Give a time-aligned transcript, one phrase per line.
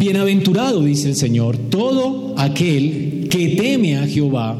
[0.00, 4.56] Bienaventurado, dice el Señor, todo aquel que teme a Jehová,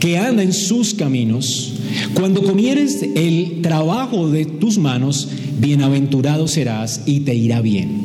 [0.00, 1.74] que anda en sus caminos.
[2.14, 5.28] Cuando comieres el trabajo de tus manos,
[5.60, 8.00] bienaventurado serás y te irá bien.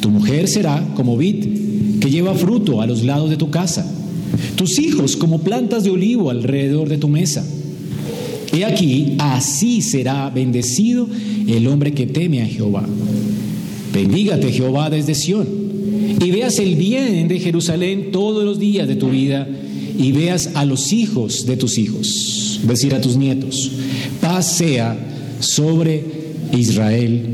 [0.00, 3.86] Tu mujer será como vid que lleva fruto a los lados de tu casa,
[4.56, 7.46] tus hijos como plantas de olivo alrededor de tu mesa.
[8.54, 11.06] He aquí, así será bendecido
[11.46, 12.86] el hombre que teme a Jehová.
[13.92, 15.57] Bendígate Jehová desde Sión
[16.20, 19.46] y veas el bien de Jerusalén todos los días de tu vida
[19.98, 23.72] y veas a los hijos de tus hijos, decir a tus nietos,
[24.20, 24.96] paz sea
[25.40, 26.04] sobre
[26.52, 27.26] Israel.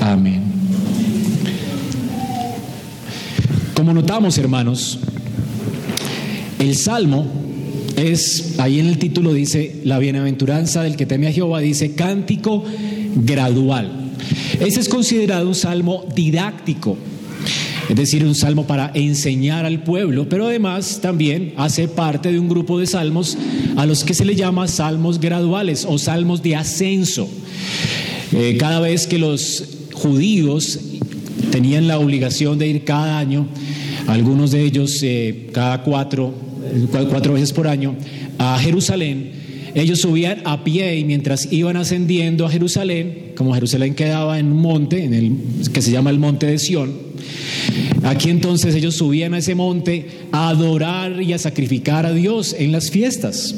[0.00, 0.42] Amén.
[3.74, 4.98] Como notamos, hermanos,
[6.58, 7.26] el Salmo
[7.96, 12.64] es, ahí en el título dice, la bienaventuranza del que teme a Jehová, dice cántico
[13.14, 14.10] gradual.
[14.60, 16.96] Ese es considerado un salmo didáctico,
[17.88, 22.48] es decir, un salmo para enseñar al pueblo, pero además también hace parte de un
[22.48, 23.38] grupo de salmos
[23.76, 27.28] a los que se le llama salmos graduales o salmos de ascenso.
[28.32, 30.78] Eh, cada vez que los judíos
[31.50, 33.48] tenían la obligación de ir cada año,
[34.06, 36.34] algunos de ellos eh, cada cuatro,
[36.90, 37.96] cuatro veces por año,
[38.38, 39.32] a Jerusalén,
[39.74, 44.60] ellos subían a pie y mientras iban ascendiendo a Jerusalén, como Jerusalén quedaba en un
[44.60, 45.32] monte, en el,
[45.72, 46.92] que se llama el monte de Sión,
[48.02, 52.72] aquí entonces ellos subían a ese monte a adorar y a sacrificar a Dios en
[52.72, 53.54] las fiestas.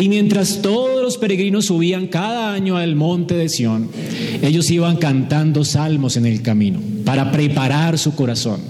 [0.00, 3.88] Y mientras todos los peregrinos subían cada año al monte de Sión,
[4.42, 8.60] ellos iban cantando salmos en el camino para preparar su corazón.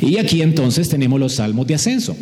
[0.00, 2.16] Y aquí entonces tenemos los salmos de ascenso.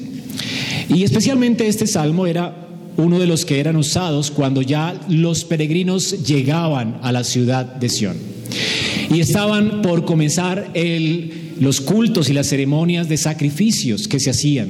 [0.89, 6.25] Y especialmente este salmo era uno de los que eran usados cuando ya los peregrinos
[6.25, 8.17] llegaban a la ciudad de Sión.
[9.15, 10.71] Y estaban por comenzar
[11.61, 14.69] los cultos y las ceremonias de sacrificios que se hacían.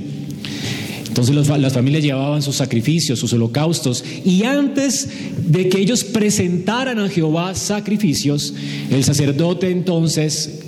[1.08, 5.08] Entonces las familias llevaban sus sacrificios, sus holocaustos, y antes
[5.47, 8.52] de que ellos presentaran a Jehová sacrificios,
[8.91, 10.60] el sacerdote entonces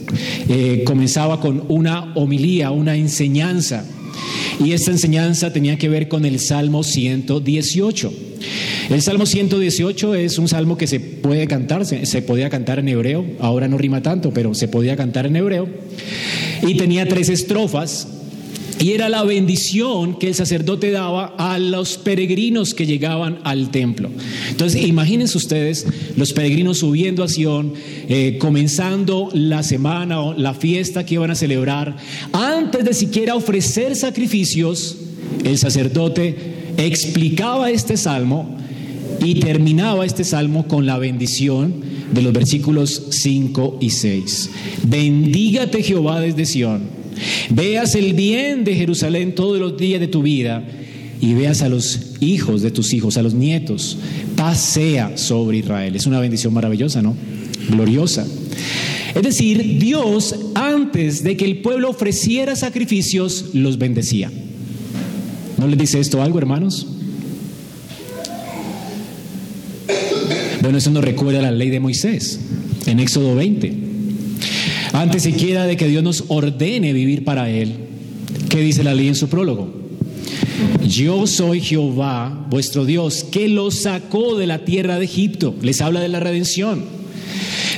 [0.48, 3.84] eh, comenzaba con una homilía, una enseñanza
[4.64, 8.12] y esta enseñanza tenía que ver con el Salmo 118.
[8.90, 13.22] El Salmo 118 es un salmo que se puede cantar, se, podía cantar en hebreo,
[13.38, 15.68] ahora no rima tanto, pero se podía cantar en hebreo.
[16.66, 18.08] Y tenía tres estrofas
[18.80, 24.08] y era la bendición que el sacerdote daba a los peregrinos que llegaban al templo.
[24.48, 27.74] Entonces, imagínense ustedes los peregrinos subiendo a Sion,
[28.08, 31.94] eh, comenzando la semana o la fiesta que iban a celebrar.
[32.32, 34.96] Antes de siquiera ofrecer sacrificios,
[35.44, 36.36] el sacerdote
[36.78, 38.56] explicaba este salmo
[39.24, 41.74] y terminaba este salmo con la bendición
[42.12, 44.50] de los versículos 5 y 6.
[44.84, 46.98] Bendígate Jehová desde Sión
[47.50, 50.64] Veas el bien de Jerusalén todos los días de tu vida
[51.20, 53.98] y veas a los hijos de tus hijos, a los nietos.
[54.36, 55.96] Paz sea sobre Israel.
[55.96, 57.16] Es una bendición maravillosa, ¿no?
[57.70, 58.26] Gloriosa.
[59.14, 64.30] Es decir, Dios antes de que el pueblo ofreciera sacrificios, los bendecía.
[65.58, 66.86] ¿No les dice esto algo, hermanos?
[70.68, 72.40] Bueno, eso nos recuerda la ley de Moisés
[72.84, 73.72] en Éxodo 20.
[74.92, 77.72] Antes siquiera de que Dios nos ordene vivir para Él,
[78.50, 79.72] ¿qué dice la ley en su prólogo?
[80.86, 85.54] Yo soy Jehová, vuestro Dios, que los sacó de la tierra de Egipto.
[85.62, 86.84] Les habla de la redención.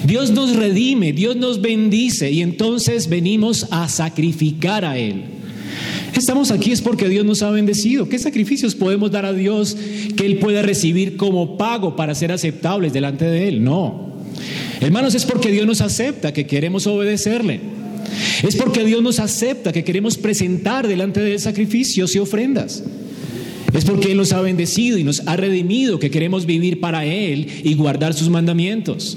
[0.04, 5.26] Dios nos redime, Dios nos bendice y entonces venimos a sacrificar a Él.
[6.16, 8.08] Estamos aquí es porque Dios nos ha bendecido.
[8.08, 9.76] ¿Qué sacrificios podemos dar a Dios
[10.16, 13.64] que Él pueda recibir como pago para ser aceptables delante de Él?
[13.64, 14.10] No.
[14.80, 17.60] Hermanos, es porque Dios nos acepta que queremos obedecerle.
[18.42, 22.82] Es porque Dios nos acepta que queremos presentar delante de él sacrificios y ofrendas.
[23.72, 27.46] Es porque Él nos ha bendecido y nos ha redimido que queremos vivir para Él
[27.62, 29.16] y guardar sus mandamientos.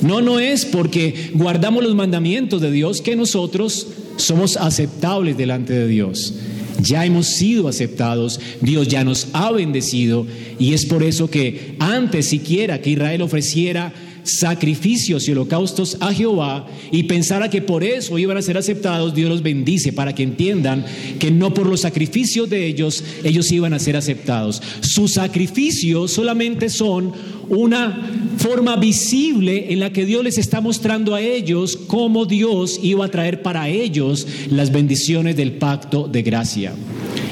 [0.00, 3.88] No, no es porque guardamos los mandamientos de Dios que nosotros
[4.18, 6.34] somos aceptables delante de Dios.
[6.80, 10.26] Ya hemos sido aceptados, Dios ya nos ha bendecido
[10.58, 13.92] y es por eso que antes siquiera que Israel ofreciera
[14.28, 19.30] sacrificios y holocaustos a Jehová y pensara que por eso iban a ser aceptados, Dios
[19.30, 20.84] los bendice para que entiendan
[21.18, 24.62] que no por los sacrificios de ellos ellos iban a ser aceptados.
[24.80, 27.12] Sus sacrificios solamente son
[27.48, 33.06] una forma visible en la que Dios les está mostrando a ellos cómo Dios iba
[33.06, 36.74] a traer para ellos las bendiciones del pacto de gracia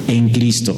[0.09, 0.77] en Cristo.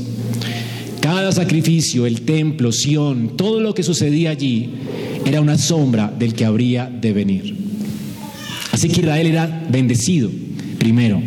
[1.01, 4.71] Cada sacrificio, el templo, Sión, todo lo que sucedía allí
[5.29, 7.55] era una sombra del que habría de venir.
[8.73, 10.31] Así que Israel era bendecido,
[10.79, 11.23] primero.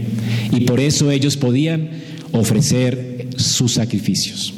[0.51, 1.89] Y por eso ellos podían
[2.31, 4.53] ofrecer sus sacrificios.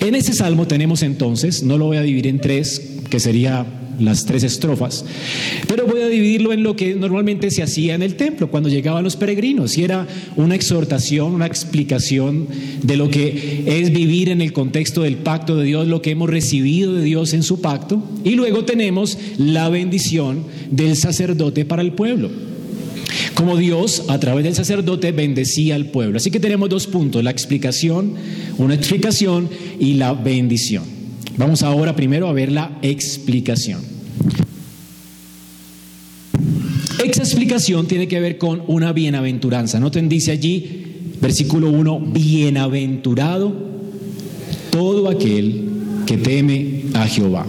[0.00, 3.66] En ese salmo tenemos entonces, no lo voy a dividir en tres, que sería
[4.00, 5.04] las tres estrofas,
[5.68, 9.04] pero voy a dividirlo en lo que normalmente se hacía en el templo cuando llegaban
[9.04, 10.06] los peregrinos, y era
[10.36, 12.48] una exhortación, una explicación
[12.82, 16.30] de lo que es vivir en el contexto del pacto de Dios, lo que hemos
[16.30, 21.92] recibido de Dios en su pacto, y luego tenemos la bendición del sacerdote para el
[21.92, 22.30] pueblo
[23.34, 26.18] como Dios a través del sacerdote bendecía al pueblo.
[26.18, 28.14] Así que tenemos dos puntos, la explicación,
[28.58, 29.48] una explicación
[29.78, 30.99] y la bendición.
[31.36, 33.80] Vamos ahora primero a ver la explicación.
[37.04, 39.80] Esa explicación tiene que ver con una bienaventuranza.
[39.80, 40.86] Noten, dice allí,
[41.20, 43.52] versículo 1, bienaventurado
[44.70, 45.64] todo aquel
[46.06, 47.46] que teme a Jehová.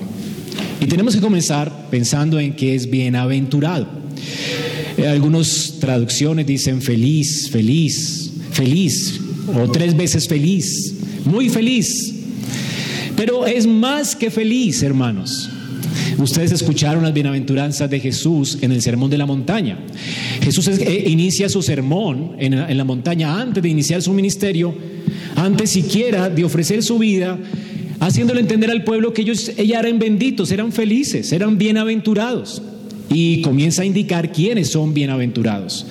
[0.79, 3.87] Y tenemos que comenzar pensando en qué es bienaventurado.
[4.97, 9.19] Eh, algunas traducciones dicen feliz, feliz, feliz,
[9.55, 10.95] o tres veces feliz,
[11.25, 12.15] muy feliz.
[13.21, 15.47] Pero es más que feliz, hermanos.
[16.17, 19.77] Ustedes escucharon las bienaventuranzas de Jesús en el Sermón de la Montaña.
[20.41, 24.73] Jesús eh, inicia su sermón en, la montaña antes de iniciar su ministerio,
[25.35, 27.37] antes siquiera de ofrecer su vida,
[27.99, 32.63] haciéndole entender al pueblo que ellos ya eran benditos, eran felices, eran bienaventurados
[33.11, 35.85] y comienza a indicar quiénes son bienaventurados.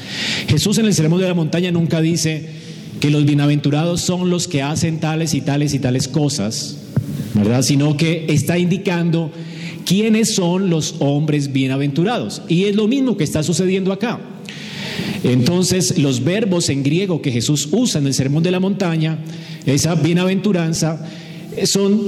[0.48, 2.48] Jesús en el Sermón de la Montaña nunca dice
[2.98, 6.80] que los bienaventurados son los que hacen tales y tales y tales cosas,
[7.34, 7.62] ¿verdad?
[7.62, 9.30] Sino que está indicando
[9.84, 12.42] quiénes son los hombres bienaventurados.
[12.48, 14.20] Y es lo mismo que está sucediendo acá.
[15.24, 19.18] Entonces, los verbos en griego que Jesús usa en el Sermón de la Montaña,
[19.66, 21.06] esa bienaventuranza,
[21.64, 22.00] son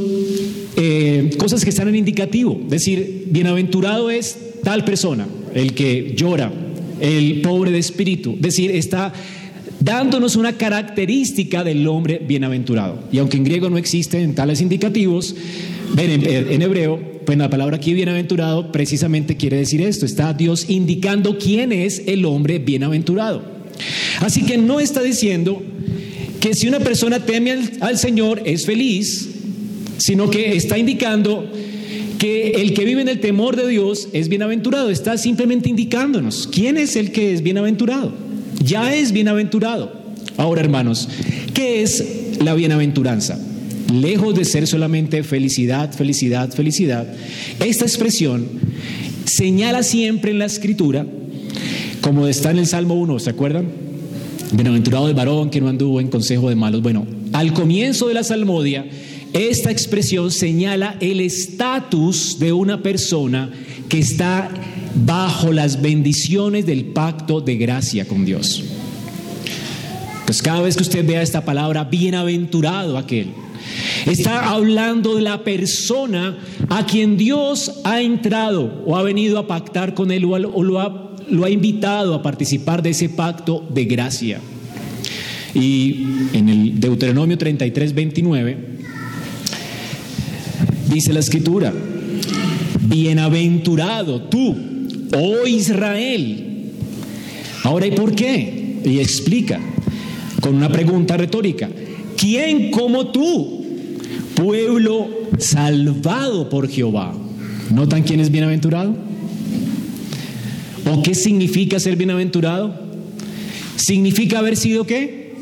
[0.76, 2.60] eh, cosas que están en indicativo.
[2.64, 6.52] Es decir, bienaventurado es tal persona, el que llora,
[7.00, 8.34] el pobre de espíritu.
[8.36, 9.12] Es decir, está
[9.84, 13.02] dándonos una característica del hombre bienaventurado.
[13.10, 15.34] Y aunque en griego no existen tales indicativos,
[15.96, 20.06] en, hebreo, pues la palabra aquí bienaventurado precisamente quiere decir esto.
[20.06, 23.42] Está Dios indicando quién es el hombre bienaventurado.
[24.20, 25.62] Así que no está diciendo
[26.40, 29.28] que si una persona teme al Señor es feliz,
[29.98, 31.48] sino que está indicando
[32.18, 34.90] que el que vive en el temor de Dios es bienaventurado.
[34.90, 38.31] Está simplemente indicándonos quién es el que es bienaventurado.
[38.64, 39.92] Ya es bienaventurado.
[40.36, 41.08] Ahora, hermanos,
[41.54, 43.38] ¿qué es la bienaventuranza?
[43.92, 47.06] Lejos de ser solamente felicidad, felicidad, felicidad,
[47.60, 48.46] esta expresión
[49.24, 51.06] señala siempre en la escritura,
[52.00, 53.66] como está en el Salmo 1, ¿se acuerdan?
[54.52, 56.82] Bienaventurado el varón que no anduvo en consejo de malos.
[56.82, 58.86] Bueno, al comienzo de la salmodia,
[59.32, 63.50] esta expresión señala el estatus de una persona
[63.88, 64.50] que está
[64.94, 68.62] bajo las bendiciones del pacto de gracia con Dios.
[70.26, 73.28] Pues cada vez que usted vea esta palabra, bienaventurado aquel,
[74.06, 79.94] está hablando de la persona a quien Dios ha entrado o ha venido a pactar
[79.94, 84.40] con él o lo ha, lo ha invitado a participar de ese pacto de gracia.
[85.54, 88.72] Y en el Deuteronomio 33, 29,
[90.92, 91.72] Dice la escritura,
[92.82, 94.54] bienaventurado tú,
[95.12, 96.46] oh Israel.
[97.64, 98.80] Ahora, ¿y por qué?
[98.84, 99.60] Y explica
[100.40, 101.68] con una pregunta retórica.
[102.16, 103.64] ¿Quién como tú,
[104.34, 107.14] pueblo salvado por Jehová?
[107.72, 108.94] ¿Notan quién es bienaventurado?
[110.90, 112.74] ¿O qué significa ser bienaventurado?
[113.76, 115.34] Significa haber sido qué?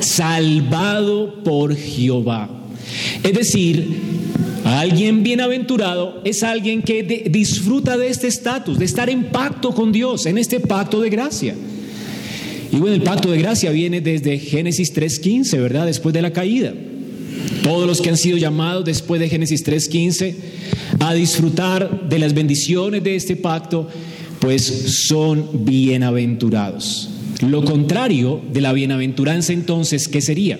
[0.00, 2.48] Salvado por Jehová.
[3.22, 4.23] Es decir,
[4.64, 10.24] Alguien bienaventurado es alguien que disfruta de este estatus, de estar en pacto con Dios,
[10.24, 11.54] en este pacto de gracia.
[12.72, 15.84] Y bueno, el pacto de gracia viene desde Génesis 3.15, ¿verdad?
[15.86, 16.72] Después de la caída.
[17.62, 20.34] Todos los que han sido llamados después de Génesis 3.15
[20.98, 23.88] a disfrutar de las bendiciones de este pacto,
[24.40, 24.64] pues
[25.06, 27.10] son bienaventurados.
[27.46, 30.58] Lo contrario de la bienaventuranza entonces, ¿qué sería?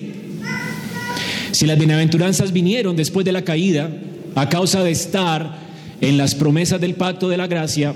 [1.55, 3.89] Si las bienaventuranzas vinieron después de la caída
[4.35, 5.57] a causa de estar
[6.01, 7.95] en las promesas del pacto de la gracia,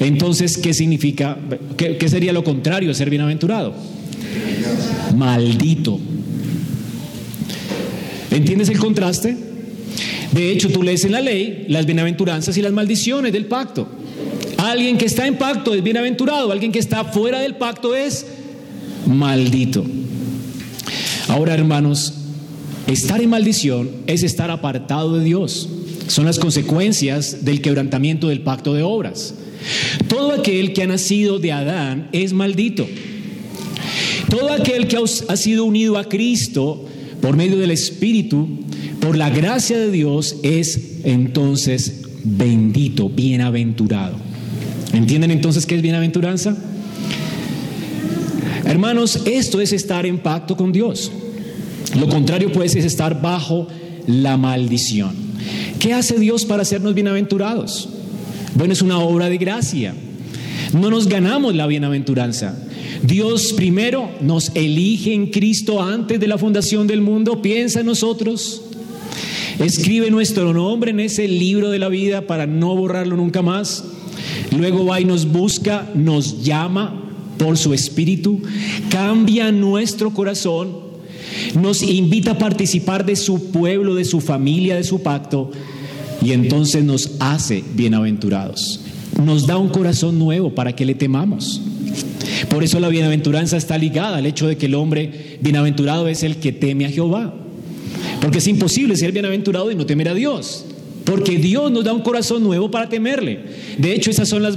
[0.00, 1.36] entonces, ¿qué significa?
[1.76, 3.74] ¿Qué, sería lo contrario de ser bienaventurado?
[5.14, 6.00] Maldito.
[8.30, 9.36] ¿Entiendes el contraste?
[10.32, 13.88] De hecho, tú lees en la ley las bienaventuranzas y las maldiciones del pacto.
[14.56, 18.26] Alguien que está en pacto es bienaventurado, alguien que está fuera del pacto es
[19.06, 19.84] maldito.
[21.28, 22.22] Ahora, hermanos,
[22.86, 25.68] Estar en maldición es estar apartado de Dios.
[26.06, 29.34] Son las consecuencias del quebrantamiento del pacto de obras.
[30.08, 32.86] Todo aquel que ha nacido de Adán es maldito.
[34.30, 36.84] Todo aquel que ha sido unido a Cristo
[37.20, 38.48] por medio del Espíritu,
[39.00, 44.16] por la gracia de Dios, es entonces bendito, bienaventurado.
[44.92, 46.56] ¿Entienden entonces qué es bienaventuranza?
[48.64, 51.10] Hermanos, esto es estar en pacto con Dios.
[51.94, 53.68] Lo contrario pues es estar bajo
[54.06, 55.14] la maldición.
[55.78, 57.88] ¿Qué hace Dios para hacernos bienaventurados?
[58.54, 59.94] Bueno, es una obra de gracia.
[60.72, 62.56] No nos ganamos la bienaventuranza.
[63.02, 68.62] Dios primero nos elige en Cristo antes de la fundación del mundo, piensa en nosotros,
[69.58, 73.84] escribe nuestro nombre en ese libro de la vida para no borrarlo nunca más.
[74.56, 77.02] Luego va y nos busca, nos llama
[77.38, 78.40] por su espíritu,
[78.88, 80.85] cambia nuestro corazón,
[81.60, 85.50] nos invita a participar de su pueblo, de su familia, de su pacto,
[86.22, 88.80] y entonces nos hace bienaventurados.
[89.24, 91.60] Nos da un corazón nuevo para que le temamos.
[92.48, 96.36] Por eso la bienaventuranza está ligada al hecho de que el hombre bienaventurado es el
[96.36, 97.34] que teme a Jehová.
[98.20, 100.64] Porque es imposible ser bienaventurado y no temer a Dios.
[101.04, 103.40] Porque Dios nos da un corazón nuevo para temerle.
[103.78, 104.56] De hecho, esas son las,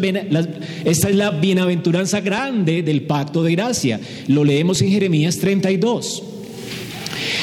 [0.83, 3.99] esta es la bienaventuranza grande del pacto de gracia.
[4.27, 6.23] Lo leemos en Jeremías 32.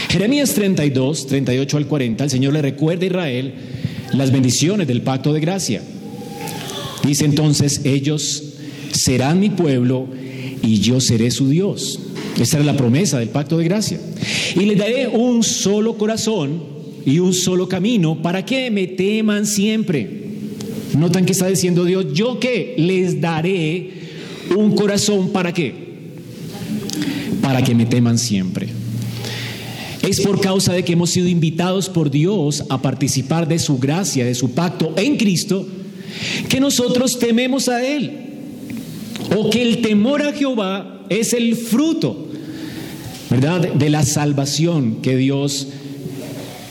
[0.09, 3.55] Jeremías 32, 38 al 40, el Señor le recuerda a Israel
[4.13, 5.83] las bendiciones del pacto de gracia.
[7.05, 8.43] Dice entonces, ellos
[8.93, 10.09] serán mi pueblo
[10.63, 12.01] y yo seré su Dios.
[12.41, 14.01] Esta era la promesa del pacto de gracia.
[14.55, 16.61] Y les daré un solo corazón
[17.05, 20.27] y un solo camino para que me teman siempre.
[20.97, 23.91] Notan que está diciendo Dios, yo que les daré
[24.57, 25.75] un corazón para qué?
[27.41, 28.69] Para que me teman siempre.
[30.07, 34.25] Es por causa de que hemos sido invitados por Dios a participar de su gracia,
[34.25, 35.67] de su pacto en Cristo,
[36.49, 38.23] que nosotros tememos a Él.
[39.37, 42.29] O que el temor a Jehová es el fruto,
[43.31, 43.73] ¿verdad?
[43.75, 45.69] De la salvación que Dios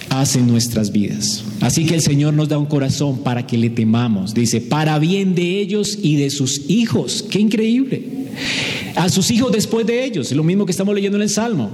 [0.09, 1.43] hace en nuestras vidas.
[1.61, 4.33] Así que el Señor nos da un corazón para que le temamos.
[4.33, 7.25] Dice, para bien de ellos y de sus hijos.
[7.29, 8.03] Qué increíble.
[8.95, 10.31] A sus hijos después de ellos.
[10.31, 11.69] Lo mismo que estamos leyendo en el Salmo.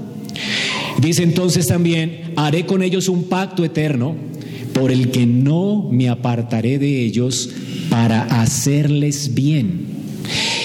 [1.02, 4.16] Dice entonces también, haré con ellos un pacto eterno
[4.74, 7.50] por el que no me apartaré de ellos
[7.90, 9.88] para hacerles bien.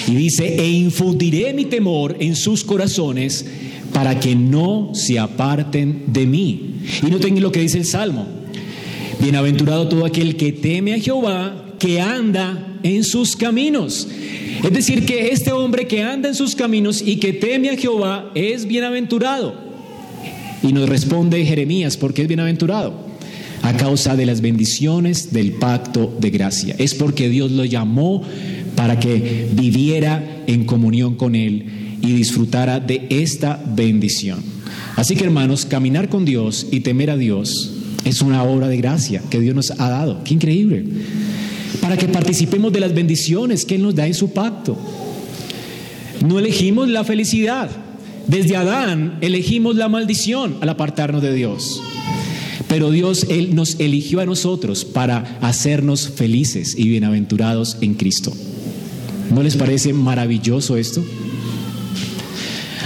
[0.07, 3.45] Y dice, e infundiré mi temor en sus corazones
[3.91, 6.75] para que no se aparten de mí.
[7.05, 8.27] Y noten lo que dice el Salmo.
[9.19, 14.07] Bienaventurado todo aquel que teme a Jehová, que anda en sus caminos.
[14.63, 18.31] Es decir, que este hombre que anda en sus caminos y que teme a Jehová
[18.35, 19.66] es bienaventurado.
[20.63, 23.07] Y nos responde Jeremías, porque es bienaventurado?
[23.61, 26.75] A causa de las bendiciones del pacto de gracia.
[26.77, 28.23] Es porque Dios lo llamó
[28.75, 34.39] para que viviera en comunión con Él y disfrutara de esta bendición.
[34.95, 37.73] Así que hermanos, caminar con Dios y temer a Dios
[38.05, 40.23] es una obra de gracia que Dios nos ha dado.
[40.23, 40.85] Qué increíble.
[41.81, 44.77] Para que participemos de las bendiciones que Él nos da en su pacto.
[46.25, 47.69] No elegimos la felicidad.
[48.27, 51.81] Desde Adán elegimos la maldición al apartarnos de Dios.
[52.67, 58.33] Pero Dios Él nos eligió a nosotros para hacernos felices y bienaventurados en Cristo.
[59.33, 61.03] ¿No les parece maravilloso esto?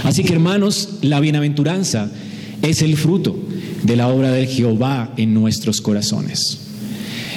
[0.04, 2.10] Así que hermanos, la bienaventuranza
[2.62, 3.36] es el fruto
[3.82, 6.58] de la obra de Jehová en nuestros corazones.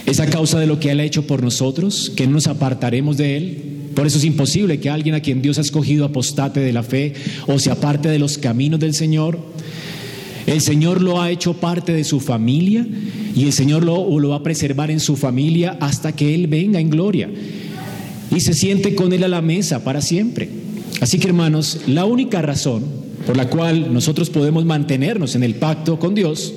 [0.05, 3.17] Es a causa de lo que Él ha hecho por nosotros, que no nos apartaremos
[3.17, 3.74] de Él.
[3.95, 7.13] Por eso es imposible que alguien a quien Dios ha escogido apostate de la fe
[7.47, 9.39] o se aparte de los caminos del Señor.
[10.45, 12.85] El Señor lo ha hecho parte de su familia
[13.35, 16.79] y el Señor lo, lo va a preservar en su familia hasta que Él venga
[16.79, 17.29] en gloria
[18.35, 20.49] y se siente con Él a la mesa para siempre.
[20.99, 22.83] Así que hermanos, la única razón
[23.25, 26.53] por la cual nosotros podemos mantenernos en el pacto con Dios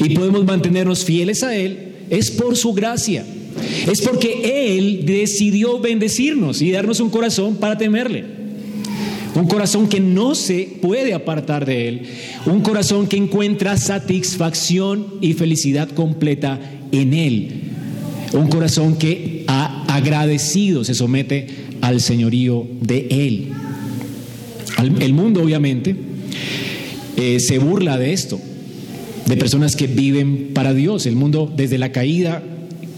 [0.00, 3.24] y podemos mantenernos fieles a Él es por su gracia.
[3.90, 8.24] Es porque Él decidió bendecirnos y darnos un corazón para temerle.
[9.34, 12.02] Un corazón que no se puede apartar de Él.
[12.46, 16.60] Un corazón que encuentra satisfacción y felicidad completa
[16.92, 17.48] en Él.
[18.34, 21.46] Un corazón que ha agradecido se somete
[21.80, 23.48] al señorío de Él.
[25.00, 25.94] El mundo obviamente
[27.16, 28.40] eh, se burla de esto,
[29.26, 31.06] de personas que viven para Dios.
[31.06, 32.42] El mundo desde la caída,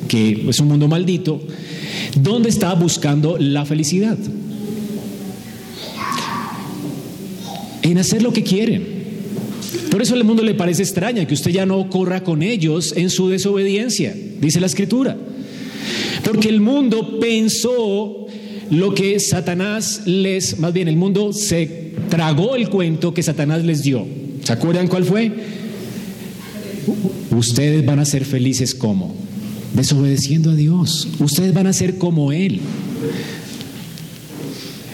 [0.09, 1.41] que es un mundo maldito,
[2.21, 4.19] ¿dónde está buscando la felicidad?
[7.83, 8.95] En hacer lo que quieren.
[9.91, 13.11] Por eso al mundo le parece extraña que usted ya no corra con ellos en
[13.11, 15.17] su desobediencia, dice la escritura.
[16.25, 18.27] Porque el mundo pensó
[18.71, 23.83] lo que Satanás les, más bien el mundo se tragó el cuento que Satanás les
[23.83, 24.07] dio.
[24.43, 25.31] ¿Se acuerdan cuál fue?
[27.31, 29.15] Ustedes van a ser felices como
[29.75, 31.09] desobedeciendo a Dios.
[31.19, 32.61] Ustedes van a ser como Él.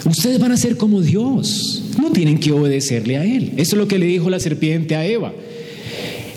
[0.05, 1.83] Ustedes van a ser como Dios.
[1.99, 3.53] No tienen que obedecerle a Él.
[3.57, 5.33] Eso es lo que le dijo la serpiente a Eva.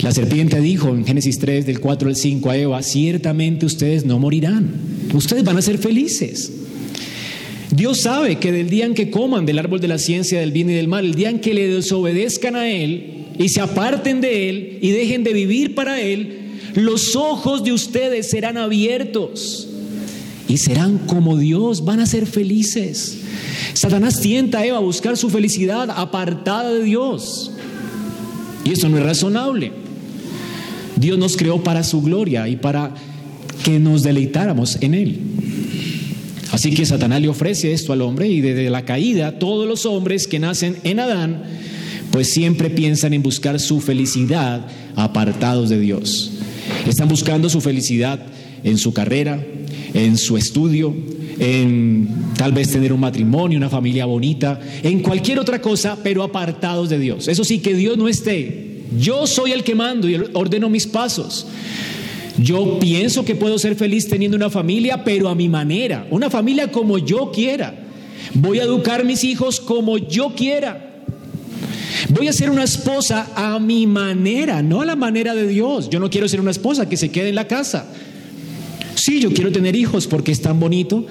[0.01, 4.19] La serpiente dijo en Génesis 3 del 4 al 5 a Eva, ciertamente ustedes no
[4.19, 4.71] morirán.
[5.15, 6.53] Ustedes van a ser felices.
[7.71, 10.69] Dios sabe que del día en que coman del árbol de la ciencia del bien
[10.69, 14.49] y del mal, el día en que le desobedezcan a Él y se aparten de
[14.51, 16.44] Él y dejen de vivir para Él,
[16.75, 19.69] los ojos de ustedes serán abiertos
[20.49, 23.19] y serán como Dios, van a ser felices.
[23.75, 27.52] Satanás tienta a Eva a buscar su felicidad apartada de Dios.
[28.64, 29.73] Y eso no es razonable.
[30.97, 32.95] Dios nos creó para su gloria y para
[33.62, 35.19] que nos deleitáramos en Él.
[36.52, 40.28] Así que Satanás le ofrece esto al hombre y desde la caída todos los hombres
[40.28, 41.43] que nacen en Adán
[42.14, 46.34] pues siempre piensan en buscar su felicidad apartados de Dios.
[46.87, 48.21] Están buscando su felicidad
[48.62, 49.44] en su carrera,
[49.92, 50.94] en su estudio,
[51.38, 56.88] en tal vez tener un matrimonio, una familia bonita, en cualquier otra cosa, pero apartados
[56.88, 57.28] de Dios.
[57.28, 58.83] Eso sí, que Dios no esté.
[58.99, 61.47] Yo soy el que mando y ordeno mis pasos.
[62.38, 66.71] Yo pienso que puedo ser feliz teniendo una familia, pero a mi manera, una familia
[66.71, 67.83] como yo quiera.
[68.35, 70.84] Voy a educar mis hijos como yo quiera.
[72.11, 75.88] Voy a ser una esposa a mi manera, no a la manera de Dios.
[75.90, 77.87] Yo no quiero ser una esposa que se quede en la casa.
[78.94, 81.06] Sí, yo quiero tener hijos porque es tan bonito,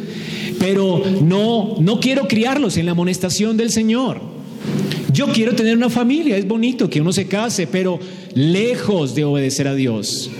[0.60, 4.22] pero no no quiero criarlos en la amonestación del Señor.
[5.12, 8.00] Yo quiero tener una familia, es bonito que uno se case, pero
[8.34, 10.32] lejos de obedecer a Dios.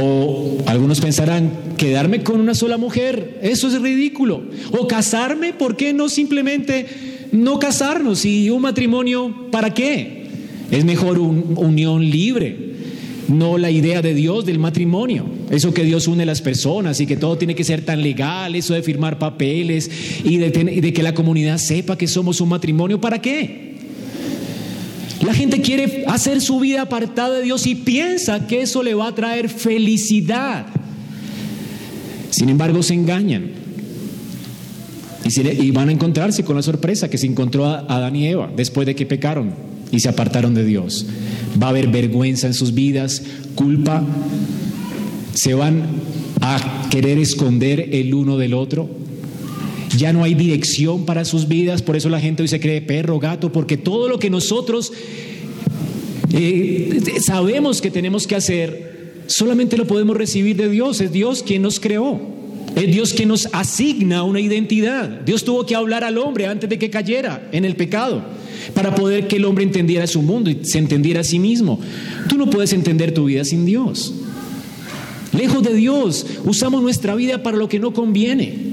[0.00, 4.44] O algunos pensarán, quedarme con una sola mujer, eso es ridículo.
[4.70, 6.86] O casarme, ¿por qué no simplemente
[7.32, 8.24] no casarnos?
[8.24, 10.26] Y un matrimonio, ¿para qué?
[10.70, 12.70] Es mejor una unión libre,
[13.28, 15.26] no la idea de Dios del matrimonio.
[15.50, 18.54] Eso que Dios une a las personas y que todo tiene que ser tan legal,
[18.54, 19.90] eso de firmar papeles
[20.24, 23.70] y de, de que la comunidad sepa que somos un matrimonio, ¿para qué?
[25.24, 29.08] La gente quiere hacer su vida apartada de Dios y piensa que eso le va
[29.08, 30.66] a traer felicidad.
[32.30, 33.50] Sin embargo, se engañan.
[35.36, 38.86] Y, van a encontrarse con la sorpresa que se encontró a Adán y Eva después
[38.86, 39.52] de que pecaron
[39.92, 41.06] y se apartaron de Dios.
[41.60, 43.22] Va a haber vergüenza en sus vidas,
[43.54, 44.02] culpa.
[45.34, 45.82] Se van
[46.40, 49.00] a querer esconder el uno del otro
[49.96, 53.18] ya no hay dirección para sus vidas, por eso la gente hoy se cree perro,
[53.18, 54.92] gato, porque todo lo que nosotros
[56.32, 61.62] eh, sabemos que tenemos que hacer, solamente lo podemos recibir de Dios, es Dios quien
[61.62, 62.39] nos creó.
[62.74, 65.08] Es Dios quien nos asigna una identidad.
[65.08, 68.22] Dios tuvo que hablar al hombre antes de que cayera en el pecado
[68.74, 71.80] para poder que el hombre entendiera su mundo y se entendiera a sí mismo.
[72.28, 74.14] Tú no puedes entender tu vida sin Dios.
[75.32, 78.70] Lejos de Dios, usamos nuestra vida para lo que no conviene.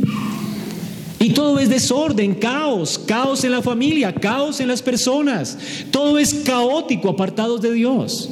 [1.20, 5.58] Y todo es desorden, caos, caos en la familia, caos en las personas.
[5.92, 8.30] Todo es caótico apartados de Dios.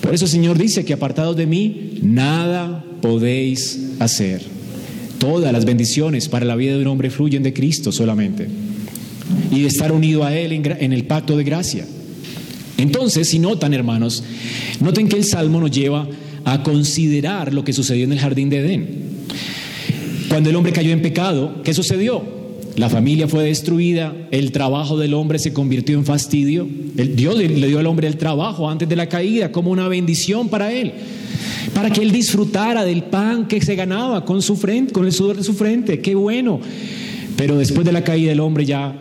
[0.00, 4.40] Por eso el Señor dice que apartados de mí, nada podéis hacer.
[5.18, 8.48] Todas las bendiciones para la vida de un hombre fluyen de Cristo solamente.
[9.50, 11.86] Y de estar unido a Él en, el pacto de gracia.
[12.78, 14.24] Entonces, si notan, hermanos,
[14.80, 16.08] noten que el Salmo nos lleva
[16.46, 18.88] a considerar lo que sucedió en el jardín de Edén.
[20.30, 22.24] Cuando el hombre cayó en pecado, ¿qué sucedió?
[22.76, 26.66] La familia fue destruida, el trabajo del hombre se convirtió en fastidio.
[26.94, 30.72] Dios le dio al hombre el trabajo antes de la caída como una bendición para
[30.72, 30.94] él,
[31.74, 35.36] para que él disfrutara del pan que se ganaba con su frente, con el sudor
[35.36, 36.00] de su frente.
[36.00, 36.60] Qué bueno.
[37.36, 38.96] Pero después de la caída el hombre ya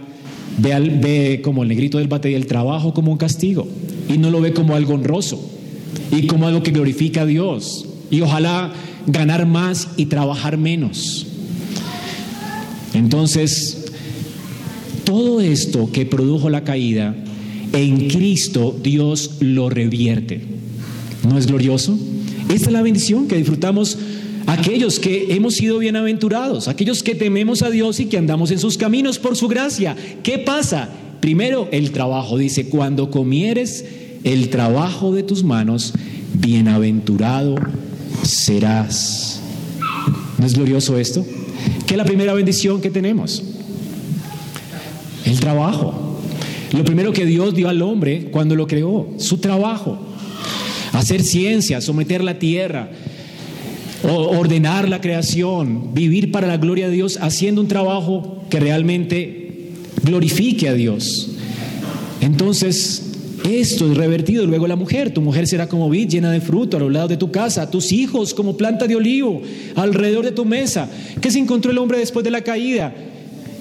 [0.58, 3.68] ve, ve como el negrito del bate y el trabajo como un castigo
[4.10, 5.40] y no lo ve como algo honroso
[6.12, 7.86] y como algo que glorifica a Dios.
[8.10, 8.74] Y ojalá
[9.08, 11.28] ganar más y trabajar menos.
[12.94, 13.86] Entonces,
[15.04, 17.16] todo esto que produjo la caída,
[17.74, 20.42] en Cristo Dios lo revierte.
[21.28, 21.98] ¿No es glorioso?
[22.50, 23.98] Esta es la bendición que disfrutamos
[24.48, 28.78] aquellos que hemos sido bienaventurados, aquellos que tememos a Dios y que andamos en sus
[28.78, 29.96] caminos por su gracia.
[30.22, 30.90] ¿Qué pasa?
[31.20, 32.38] Primero, el trabajo.
[32.38, 33.86] Dice, cuando comieres
[34.24, 35.94] el trabajo de tus manos,
[36.34, 37.56] bienaventurado
[38.24, 39.40] serás.
[40.38, 41.26] ¿No es glorioso esto?
[41.88, 43.44] ¿Qué es la primera bendición que tenemos?
[45.26, 46.20] El trabajo.
[46.74, 50.13] Lo primero que Dios dio al hombre cuando lo creó, su trabajo.
[50.94, 52.90] Hacer ciencia, someter la tierra,
[54.04, 59.70] ordenar la creación, vivir para la gloria de Dios, haciendo un trabajo que realmente
[60.04, 61.32] glorifique a Dios.
[62.22, 63.14] Entonces,
[63.50, 65.14] esto es revertido luego la mujer.
[65.14, 67.92] Tu mujer será como vid llena de fruto a los lados de tu casa, tus
[67.92, 69.42] hijos como planta de olivo
[69.76, 70.90] alrededor de tu mesa.
[71.20, 72.94] ¿Qué se encontró el hombre después de la caída?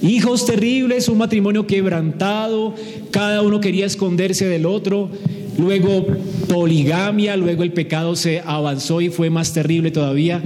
[0.01, 2.75] Hijos terribles, un matrimonio quebrantado,
[3.11, 5.09] cada uno quería esconderse del otro,
[5.57, 6.05] luego
[6.47, 10.41] poligamia, luego el pecado se avanzó y fue más terrible todavía.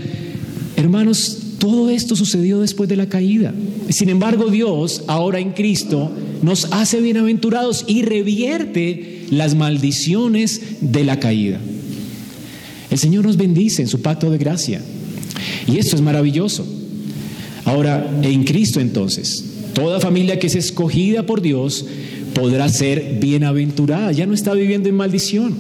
[0.76, 3.54] Hermanos, todo esto sucedió después de la caída.
[3.90, 11.20] Sin embargo, Dios, ahora en Cristo, nos hace bienaventurados y revierte las maldiciones de la
[11.20, 11.60] caída.
[12.90, 14.82] El Señor nos bendice en su pacto de gracia.
[15.68, 16.66] Y esto es maravilloso.
[17.66, 19.44] Ahora, en Cristo entonces,
[19.74, 21.86] toda familia que es escogida por Dios
[22.38, 25.56] podrá ser bienaventurada, ya no está viviendo en maldición.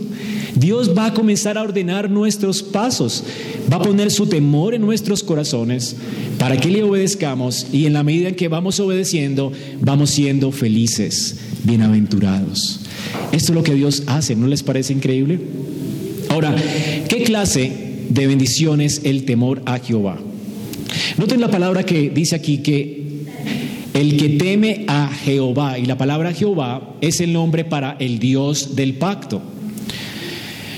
[0.54, 3.24] Dios va a comenzar a ordenar nuestros pasos,
[3.72, 5.96] va a poner su temor en nuestros corazones
[6.38, 11.38] para que le obedezcamos y en la medida en que vamos obedeciendo, vamos siendo felices,
[11.64, 12.82] bienaventurados.
[13.32, 15.40] Esto es lo que Dios hace, ¿no les parece increíble?
[16.30, 16.56] Ahora,
[17.10, 17.72] ¿qué clase
[18.10, 20.20] de bendiciones el temor a Jehová?
[21.18, 22.97] Noten la palabra que dice aquí que
[23.98, 28.76] el que teme a Jehová, y la palabra Jehová es el nombre para el Dios
[28.76, 29.42] del pacto.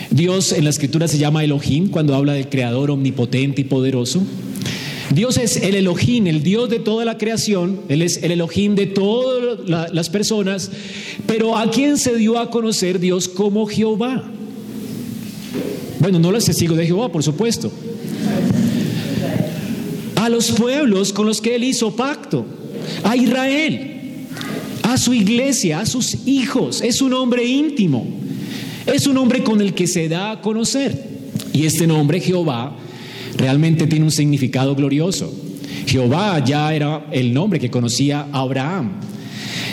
[0.10, 4.23] Dios en la escritura se llama Elohim cuando habla del creador omnipotente y poderoso.
[5.13, 8.86] Dios es el Elohim, el Dios de toda la creación, Él es el Elohim de
[8.86, 10.71] todas las personas,
[11.27, 14.23] pero ¿a quién se dio a conocer Dios como Jehová?
[15.99, 17.69] Bueno, no los testigos de Jehová, por supuesto.
[20.15, 22.45] A los pueblos con los que Él hizo pacto
[23.03, 23.91] a Israel,
[24.83, 26.81] a su iglesia, a sus hijos.
[26.81, 28.05] Es un hombre íntimo,
[28.85, 31.09] es un hombre con el que se da a conocer.
[31.53, 32.75] Y este nombre, Jehová,
[33.37, 35.33] realmente tiene un significado glorioso.
[35.85, 38.91] Jehová ya era el nombre que conocía Abraham.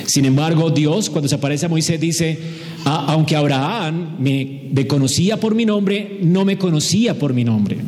[0.07, 2.39] Sin embargo, Dios, cuando se aparece a Moisés, dice,
[2.85, 7.79] ah, aunque Abraham me, conocía por mi nombre, no me conocía por mi nombre.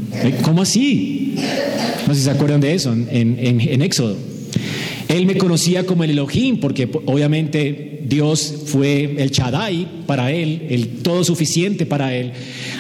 [0.43, 1.35] ¿Cómo así?
[2.07, 4.17] No sé si se acuerdan de eso en Éxodo.
[5.09, 10.89] Él me conocía como el Elohim, porque obviamente Dios fue el Chadai para él, el
[11.03, 12.33] todo suficiente para él.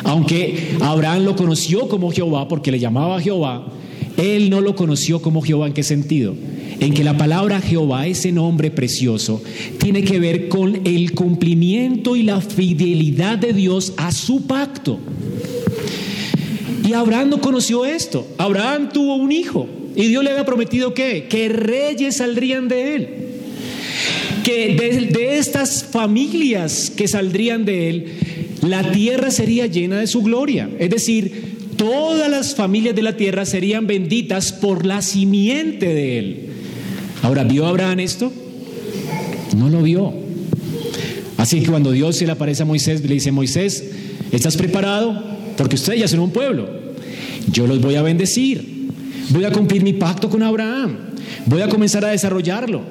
[0.04, 3.72] Aunque Abraham lo conoció como Jehová, porque le llamaba Jehová,
[4.18, 5.68] él no lo conoció como Jehová.
[5.68, 6.34] ¿En qué sentido?
[6.80, 9.42] En que la palabra Jehová, ese nombre precioso,
[9.78, 14.98] tiene que ver con el cumplimiento y la fidelidad de Dios a su pacto.
[16.86, 18.26] Y Abraham no conoció esto.
[18.38, 19.66] Abraham tuvo un hijo.
[19.98, 23.08] Y Dios le había prometido que, que reyes saldrían de él.
[24.44, 24.76] Que
[25.12, 28.04] de, estas familias que saldrían de él,
[28.62, 30.70] la tierra sería llena de su gloria.
[30.78, 36.46] Es decir, todas las familias de la tierra serían benditas por la simiente de él.
[37.22, 38.32] Ahora, ¿vio Abraham esto?
[39.56, 40.14] No lo vio.
[41.38, 43.90] Así que cuando Dios se le aparece a Moisés, le dice, Moisés,
[44.30, 45.24] ¿estás preparado?
[45.56, 46.68] Porque ustedes ya son un pueblo.
[47.50, 48.77] Yo los voy a bendecir.
[49.30, 50.96] Voy a cumplir mi pacto con Abraham.
[51.46, 52.82] Voy a comenzar a desarrollarlo.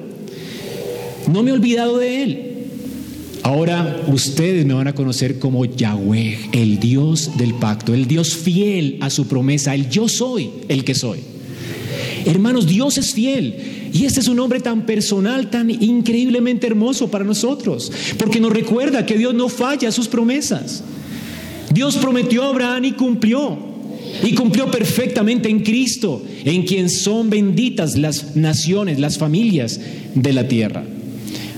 [1.30, 2.44] No me he olvidado de él.
[3.42, 8.98] Ahora ustedes me van a conocer como Yahweh, el Dios del pacto, el Dios fiel
[9.00, 11.20] a su promesa, el yo soy el que soy.
[12.26, 13.54] Hermanos, Dios es fiel.
[13.92, 19.06] Y este es un nombre tan personal, tan increíblemente hermoso para nosotros, porque nos recuerda
[19.06, 20.82] que Dios no falla sus promesas.
[21.72, 23.67] Dios prometió a Abraham y cumplió.
[24.22, 29.80] Y cumplió perfectamente en Cristo, en quien son benditas las naciones, las familias
[30.14, 30.84] de la tierra.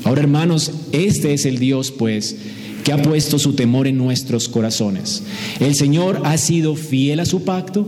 [0.05, 2.37] Ahora, hermanos, este es el Dios, pues,
[2.85, 5.23] que ha puesto su temor en nuestros corazones.
[5.59, 7.87] El Señor ha sido fiel a su pacto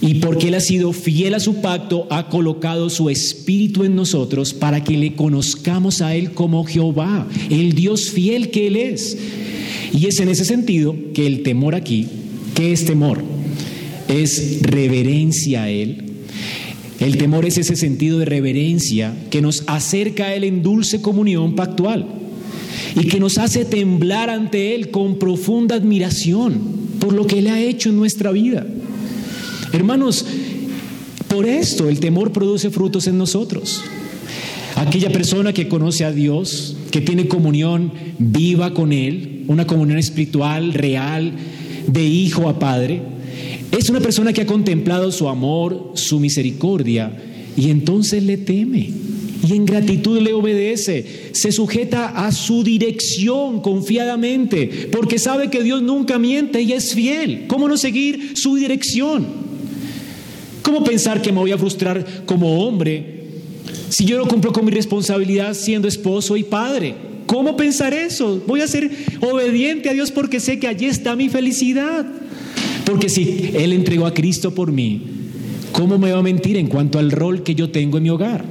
[0.00, 4.52] y porque Él ha sido fiel a su pacto, ha colocado su espíritu en nosotros
[4.52, 9.16] para que le conozcamos a Él como Jehová, el Dios fiel que Él es.
[9.92, 12.06] Y es en ese sentido que el temor aquí,
[12.54, 13.33] ¿qué es temor?
[14.08, 16.04] Es reverencia a Él.
[17.00, 21.56] El temor es ese sentido de reverencia que nos acerca a Él en dulce comunión
[21.56, 22.06] pactual
[22.94, 27.60] y que nos hace temblar ante Él con profunda admiración por lo que Él ha
[27.60, 28.66] hecho en nuestra vida.
[29.72, 30.24] Hermanos,
[31.28, 33.82] por esto el temor produce frutos en nosotros.
[34.76, 40.72] Aquella persona que conoce a Dios, que tiene comunión viva con Él, una comunión espiritual
[40.74, 41.32] real
[41.86, 43.02] de hijo a padre,
[43.78, 47.12] es una persona que ha contemplado su amor, su misericordia,
[47.56, 48.90] y entonces le teme.
[49.46, 55.82] Y en gratitud le obedece, se sujeta a su dirección confiadamente, porque sabe que Dios
[55.82, 57.44] nunca miente y es fiel.
[57.46, 59.26] ¿Cómo no seguir su dirección?
[60.62, 63.22] ¿Cómo pensar que me voy a frustrar como hombre
[63.90, 66.94] si yo no cumplo con mi responsabilidad siendo esposo y padre?
[67.26, 68.42] ¿Cómo pensar eso?
[68.46, 72.06] Voy a ser obediente a Dios porque sé que allí está mi felicidad.
[72.84, 75.02] Porque si Él entregó a Cristo por mí,
[75.72, 78.44] ¿cómo me va a mentir en cuanto al rol que yo tengo en mi hogar?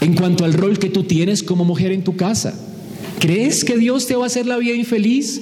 [0.00, 2.58] En cuanto al rol que tú tienes como mujer en tu casa.
[3.18, 5.40] ¿Crees que Dios te va a hacer la vida infeliz?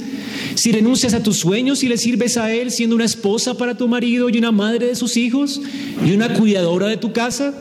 [0.54, 3.88] Si renuncias a tus sueños y le sirves a Él siendo una esposa para tu
[3.88, 5.60] marido y una madre de sus hijos
[6.04, 7.52] y una cuidadora de tu casa,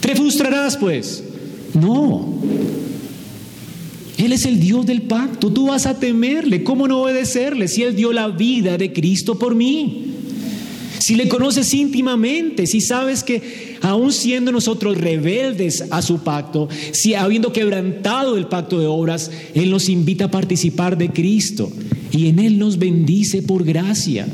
[0.00, 1.22] ¿te frustrarás pues?
[1.74, 2.34] No.
[4.24, 5.52] Él es el Dios del pacto.
[5.52, 6.64] Tú vas a temerle.
[6.64, 10.06] ¿Cómo no obedecerle si Él dio la vida de Cristo por mí?
[10.98, 17.14] Si le conoces íntimamente, si sabes que aún siendo nosotros rebeldes a su pacto, si
[17.14, 21.70] habiendo quebrantado el pacto de obras, Él nos invita a participar de Cristo
[22.10, 24.26] y en Él nos bendice por gracia.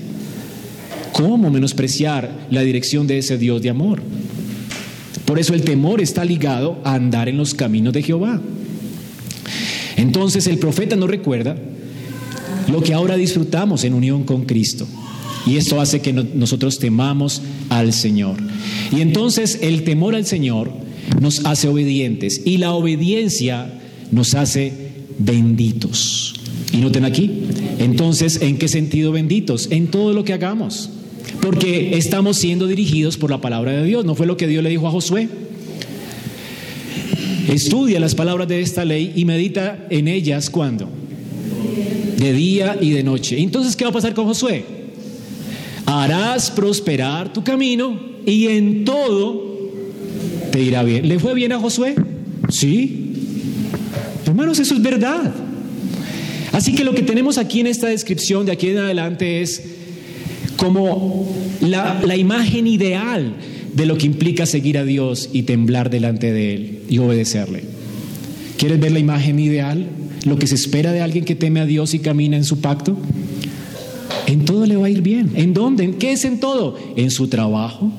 [1.13, 4.01] ¿Cómo menospreciar la dirección de ese Dios de amor?
[5.25, 8.41] Por eso el temor está ligado a andar en los caminos de Jehová.
[10.01, 11.57] Entonces el profeta nos recuerda
[12.71, 14.87] lo que ahora disfrutamos en unión con Cristo.
[15.47, 18.37] Y esto hace que nosotros temamos al Señor.
[18.97, 20.73] Y entonces el temor al Señor
[21.21, 23.73] nos hace obedientes y la obediencia
[24.11, 24.73] nos hace
[25.19, 26.35] benditos.
[26.73, 27.43] Y noten aquí,
[27.79, 29.69] entonces, ¿en qué sentido benditos?
[29.71, 30.91] En todo lo que hagamos.
[31.43, 34.05] Porque estamos siendo dirigidos por la palabra de Dios.
[34.05, 35.29] ¿No fue lo que Dios le dijo a Josué?
[37.51, 40.89] Estudia las palabras de esta ley y medita en ellas cuando?
[42.17, 43.41] De día y de noche.
[43.41, 44.65] Entonces, ¿qué va a pasar con Josué?
[45.85, 49.51] Harás prosperar tu camino y en todo
[50.53, 51.09] te irá bien.
[51.09, 51.97] ¿Le fue bien a Josué?
[52.51, 53.15] Sí.
[54.27, 55.35] Hermanos, eso es verdad.
[56.53, 59.63] Así que lo que tenemos aquí en esta descripción de aquí en adelante es
[60.57, 63.35] como la, la imagen ideal
[63.75, 67.63] de lo que implica seguir a Dios y temblar delante de Él y obedecerle.
[68.59, 69.87] ¿Quieres ver la imagen ideal?
[70.25, 72.97] Lo que se espera de alguien que teme a Dios y camina en su pacto.
[74.27, 75.31] En todo le va a ir bien.
[75.35, 75.85] ¿En dónde?
[75.85, 76.77] ¿En qué es en todo?
[76.97, 77.91] En su trabajo.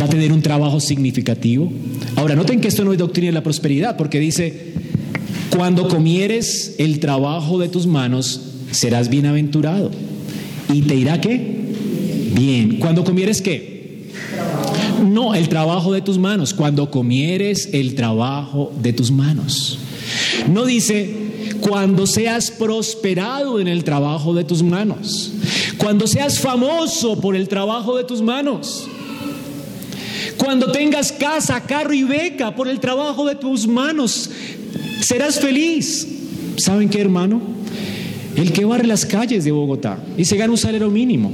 [0.00, 1.72] Va a tener un trabajo significativo.
[2.16, 4.72] Ahora, noten que esto no es doctrina de la prosperidad, porque dice,
[5.56, 9.90] cuando comieres el trabajo de tus manos, serás bienaventurado.
[10.72, 11.40] ¿Y te irá qué?
[12.34, 12.78] Bien.
[12.78, 13.71] ¿Cuando comieres qué?
[15.02, 16.54] No, el trabajo de tus manos.
[16.54, 19.78] Cuando comieres el trabajo de tus manos.
[20.48, 25.32] No dice, cuando seas prosperado en el trabajo de tus manos.
[25.78, 28.86] Cuando seas famoso por el trabajo de tus manos.
[30.36, 34.30] Cuando tengas casa, carro y beca por el trabajo de tus manos,
[35.00, 36.06] serás feliz.
[36.56, 37.40] ¿Saben qué, hermano?
[38.36, 41.32] El que barre las calles de Bogotá y se gana un salario mínimo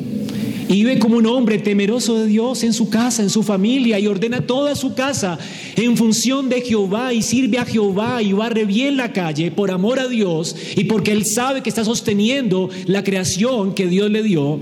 [0.68, 4.06] y vive como un hombre temeroso de Dios en su casa, en su familia y
[4.06, 5.38] ordena toda su casa
[5.76, 9.98] en función de Jehová y sirve a Jehová y barre bien la calle por amor
[9.98, 14.60] a Dios y porque él sabe que está sosteniendo la creación que Dios le dio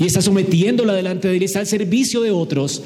[0.00, 2.82] y está sometiéndola delante de él está al servicio de otros.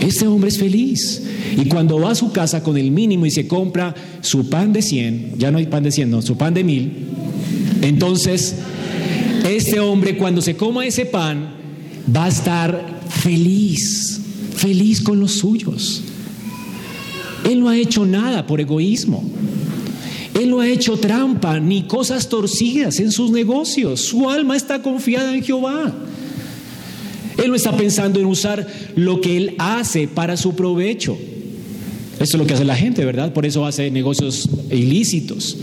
[0.00, 1.22] Este hombre es feliz.
[1.56, 4.82] Y cuando va a su casa con el mínimo y se compra su pan de
[4.82, 6.92] 100, ya no hay pan de 100, no, su pan de mil,
[7.82, 8.56] entonces
[9.56, 11.54] este hombre cuando se coma ese pan
[12.14, 14.20] va a estar feliz,
[14.54, 16.02] feliz con los suyos.
[17.48, 19.28] Él no ha hecho nada por egoísmo.
[20.34, 24.00] Él no ha hecho trampa ni cosas torcidas en sus negocios.
[24.00, 25.92] Su alma está confiada en Jehová.
[27.42, 31.16] Él no está pensando en usar lo que él hace para su provecho.
[32.20, 33.32] Esto es lo que hace la gente, ¿verdad?
[33.32, 35.56] Por eso hace negocios ilícitos.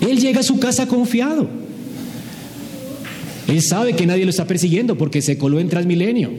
[0.00, 1.48] Él llega a su casa confiado.
[3.52, 6.30] Él sabe que nadie lo está persiguiendo porque se coló en Transmilenio.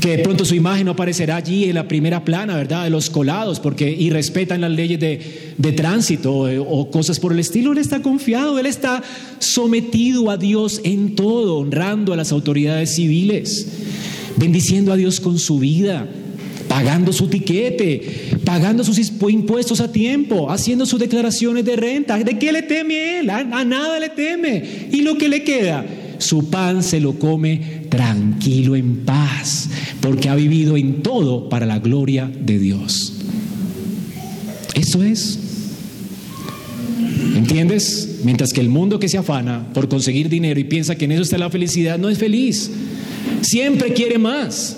[0.00, 2.84] Que de pronto su imagen no aparecerá allí en la primera plana, ¿verdad?
[2.84, 7.72] De los colados, porque irrespetan las leyes de, tránsito o, o cosas por el estilo.
[7.72, 9.02] Él está confiado, él está
[9.38, 13.68] sometido a Dios en todo, honrando a las autoridades civiles,
[14.36, 16.06] bendiciendo a Dios con su vida,
[16.68, 22.18] pagando su tiquete, pagando sus impuestos a tiempo, haciendo sus declaraciones de renta.
[22.18, 23.30] ¿De qué le teme él?
[23.30, 24.62] A, nada le teme.
[24.92, 25.84] ¿Y lo que le queda?
[26.18, 29.68] Su pan se lo come tranquilo, en paz,
[30.00, 33.14] porque ha vivido en todo para la gloria de Dios.
[34.74, 35.38] Eso es.
[37.36, 38.20] ¿Entiendes?
[38.24, 41.22] Mientras que el mundo que se afana por conseguir dinero y piensa que en eso
[41.22, 42.70] está la felicidad, no es feliz.
[43.42, 44.77] Siempre quiere más.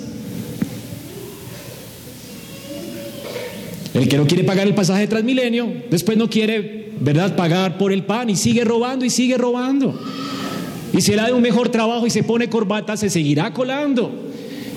[3.95, 7.93] El que no quiere pagar el pasaje de Transmilenio, después no quiere, ¿verdad?, pagar por
[7.93, 9.99] el pan y sigue robando y sigue robando.
[10.93, 14.13] Y le da un mejor trabajo y se pone corbata, se seguirá colando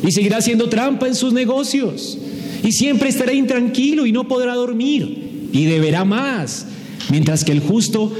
[0.03, 2.17] y seguirá haciendo trampa en sus negocios.
[2.63, 6.67] Y siempre estará intranquilo y no podrá dormir y deberá más.
[7.09, 8.11] Mientras que el justo,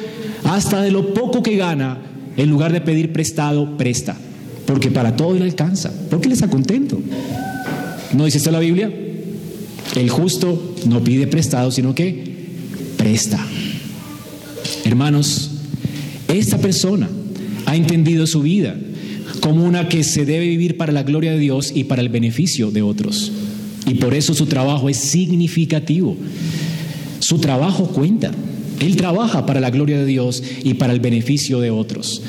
[0.43, 1.99] hasta de lo poco que gana,
[2.35, 4.17] en lugar de pedir prestado, presta.
[4.65, 5.93] Porque para todo le alcanza.
[6.09, 6.99] Porque le está contento.
[8.13, 8.91] ¿No dice esto la Biblia?
[9.95, 12.23] El justo no pide prestado, sino que
[12.97, 13.45] presta.
[14.85, 15.51] Hermanos,
[16.27, 17.09] esta persona
[17.65, 18.75] ha entendido su vida
[19.39, 22.71] como una que se debe vivir para la gloria de Dios y para el beneficio
[22.71, 23.31] de otros.
[23.85, 26.15] Y por eso su trabajo es significativo.
[27.19, 28.31] Su trabajo cuenta.
[28.79, 32.21] Él trabaja para la gloria de Dios y para el beneficio de otros.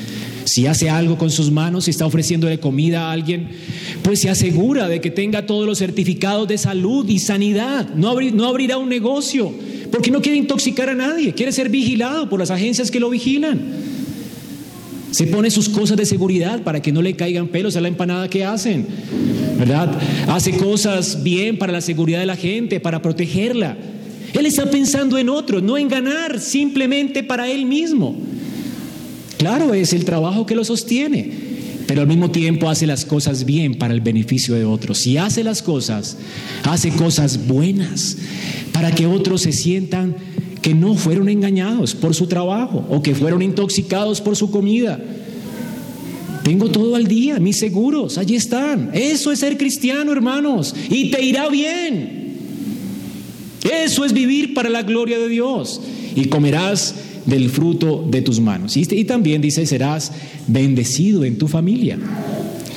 [0.45, 3.49] Si hace algo con sus manos, si está ofreciéndole comida a alguien,
[4.03, 7.89] pues se asegura de que tenga todos los certificados de salud y sanidad.
[7.95, 9.51] No, abrirá un negocio
[9.91, 13.59] porque no quiere intoxicar a nadie, quiere ser vigilado por las agencias que lo vigilan.
[15.09, 18.29] Se pone sus cosas de seguridad para que no le caigan pelos a la empanada
[18.29, 18.85] que hacen,
[19.57, 19.97] ¿verdad?
[20.27, 23.77] Hace cosas bien para la seguridad de la gente, para protegerla.
[24.33, 28.15] Él está pensando en otros, no en ganar, simplemente para él mismo.
[29.45, 31.29] Claro, es el trabajo que lo sostiene,
[31.85, 34.97] pero al mismo tiempo hace las cosas bien para el beneficio de otros.
[34.97, 36.17] Si hace las cosas,
[36.63, 38.17] hace cosas buenas
[38.73, 40.15] para que otros se sientan
[40.63, 44.99] que no fueron engañados por su trabajo o que fueron intoxicados por su comida.
[46.43, 48.89] Tengo todo al día, mis seguros, allí están.
[48.95, 52.39] Eso es ser cristiano, hermanos, y te irá bien.
[53.63, 55.81] Eso es vivir para la gloria de Dios.
[56.15, 58.77] Y comerás del fruto de tus manos.
[58.77, 60.11] Y, también dice, serás
[60.47, 61.97] bendecido en tu familia.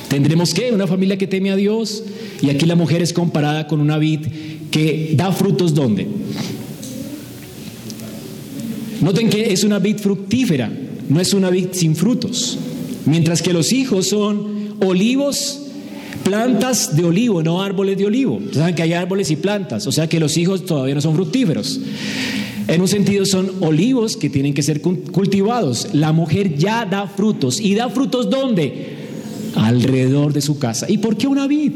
[0.09, 2.03] Tendremos que una familia que teme a Dios.
[2.41, 4.21] Y aquí la mujer es comparada con una vid
[4.71, 6.07] que da frutos ¿dónde?
[9.01, 10.71] Noten que es una vid fructífera,
[11.07, 12.57] no es una vid sin frutos.
[13.05, 15.61] Mientras que los hijos son olivos,
[16.23, 18.41] plantas de olivo, no árboles de olivo.
[18.51, 21.79] Saben que hay árboles y plantas, o sea que los hijos todavía no son fructíferos.
[22.69, 25.87] En un sentido son olivos que tienen que ser cultivados.
[25.93, 27.59] La mujer ya da frutos.
[27.59, 28.89] ¿Y da frutos dónde?
[29.55, 30.85] Alrededor de su casa.
[30.87, 31.73] ¿Y por qué una vid?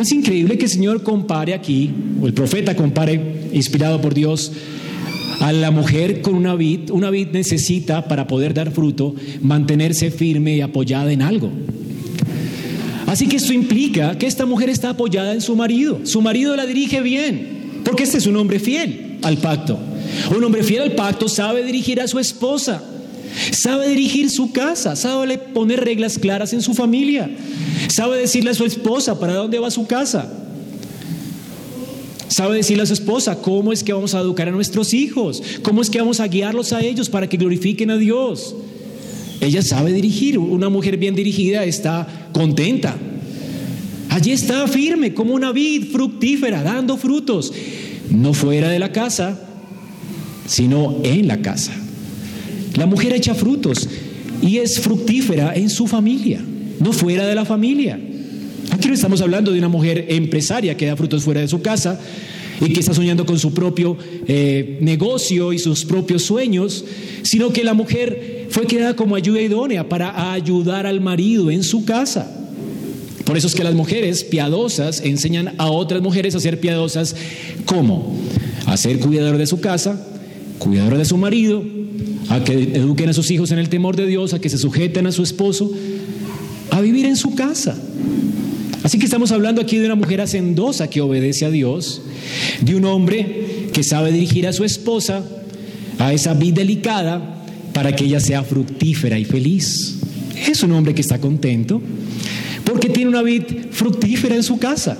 [0.00, 4.52] es increíble que el Señor compare aquí, o el profeta compare, inspirado por Dios,
[5.40, 6.90] a la mujer con una vid?
[6.90, 11.50] Una vid necesita, para poder dar fruto, mantenerse firme y apoyada en algo.
[13.06, 16.00] Así que esto implica que esta mujer está apoyada en su marido.
[16.04, 19.78] Su marido la dirige bien, porque este es un hombre fiel al pacto.
[20.34, 22.82] Un hombre fiel al pacto sabe dirigir a su esposa,
[23.50, 27.30] sabe dirigir su casa, sabe poner reglas claras en su familia,
[27.88, 30.40] sabe decirle a su esposa para dónde va su casa.
[32.28, 35.82] Sabe decirle a su esposa cómo es que vamos a educar a nuestros hijos, cómo
[35.82, 38.56] es que vamos a guiarlos a ellos para que glorifiquen a Dios.
[39.40, 42.96] Ella sabe dirigir, una mujer bien dirigida está contenta.
[44.08, 47.52] Allí está firme como una vid fructífera, dando frutos
[48.10, 49.40] no fuera de la casa,
[50.46, 51.72] sino en la casa.
[52.74, 53.88] La mujer echa frutos
[54.42, 56.40] y es fructífera en su familia,
[56.80, 57.98] no fuera de la familia.
[58.70, 62.00] Aquí no estamos hablando de una mujer empresaria que da frutos fuera de su casa
[62.60, 66.84] y que está soñando con su propio eh, negocio y sus propios sueños,
[67.22, 71.84] sino que la mujer fue creada como ayuda idónea para ayudar al marido en su
[71.84, 72.43] casa.
[73.24, 77.16] Por eso es que las mujeres piadosas enseñan a otras mujeres a ser piadosas.
[77.64, 78.16] ¿Cómo?
[78.66, 79.98] A ser cuidador de su casa,
[80.58, 81.62] cuidador de su marido,
[82.28, 85.06] a que eduquen a sus hijos en el temor de Dios, a que se sujeten
[85.06, 85.70] a su esposo,
[86.70, 87.76] a vivir en su casa.
[88.82, 92.02] Así que estamos hablando aquí de una mujer hacendosa que obedece a Dios,
[92.60, 95.24] de un hombre que sabe dirigir a su esposa
[95.98, 99.96] a esa vida delicada para que ella sea fructífera y feliz.
[100.46, 101.80] Es un hombre que está contento,
[102.64, 104.98] porque tiene una vid fructífera en su casa.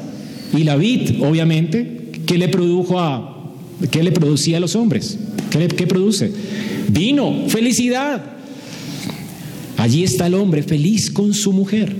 [0.56, 3.52] Y la vid, obviamente, ¿qué le produjo a,
[3.90, 5.18] qué le producía a los hombres?
[5.50, 6.30] ¿Qué, qué produce?
[6.88, 8.22] Vino, felicidad.
[9.78, 11.96] Allí está el hombre feliz con su mujer,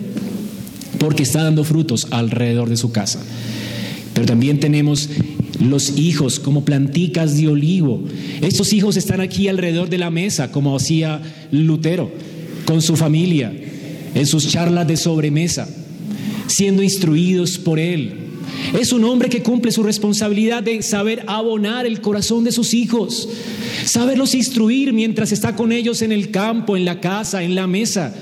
[0.99, 3.21] porque está dando frutos alrededor de su casa.
[4.13, 5.09] Pero también tenemos
[5.61, 8.05] los hijos como planticas de olivo.
[8.43, 11.21] Estos hijos están aquí alrededor de la mesa, como hacía
[11.51, 12.13] Lutero,
[12.67, 13.53] con su familia
[14.15, 15.69] en sus charlas de sobremesa,
[16.47, 18.25] siendo instruidos por Él.
[18.79, 23.29] Es un hombre que cumple su responsabilidad de saber abonar el corazón de sus hijos,
[23.85, 28.15] saberlos instruir mientras está con ellos en el campo, en la casa, en la mesa,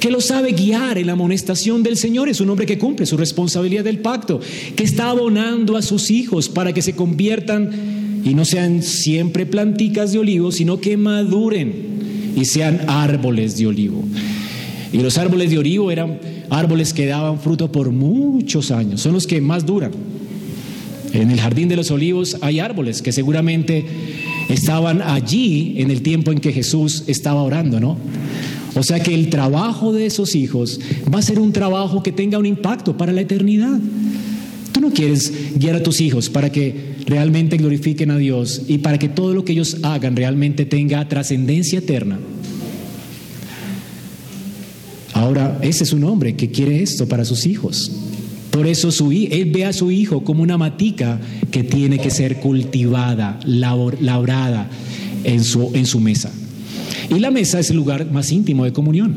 [0.00, 2.28] que lo sabe guiar en la amonestación del Señor.
[2.28, 4.40] Es un hombre que cumple su responsabilidad del pacto,
[4.76, 10.12] que está abonando a sus hijos para que se conviertan y no sean siempre planticas
[10.12, 14.04] de olivo, sino que maduren y sean árboles de olivo.
[14.94, 16.20] Y los árboles de olivo eran
[16.50, 19.90] árboles que daban fruto por muchos años, son los que más duran.
[21.12, 23.84] En el jardín de los olivos hay árboles que seguramente
[24.48, 27.98] estaban allí en el tiempo en que Jesús estaba orando, ¿no?
[28.76, 30.78] O sea que el trabajo de esos hijos
[31.12, 33.80] va a ser un trabajo que tenga un impacto para la eternidad.
[34.70, 38.98] Tú no quieres guiar a tus hijos para que realmente glorifiquen a Dios y para
[38.98, 42.20] que todo lo que ellos hagan realmente tenga trascendencia eterna.
[45.24, 47.90] Ahora, ese es un hombre que quiere esto para sus hijos.
[48.50, 51.18] Por eso él ve a su hijo como una matica
[51.50, 54.68] que tiene que ser cultivada, labrada
[55.24, 56.30] en su mesa.
[57.08, 59.16] Y la mesa es el lugar más íntimo de comunión.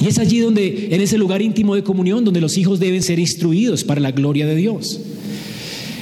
[0.00, 3.18] Y es allí donde, en ese lugar íntimo de comunión, donde los hijos deben ser
[3.18, 4.98] instruidos para la gloria de Dios.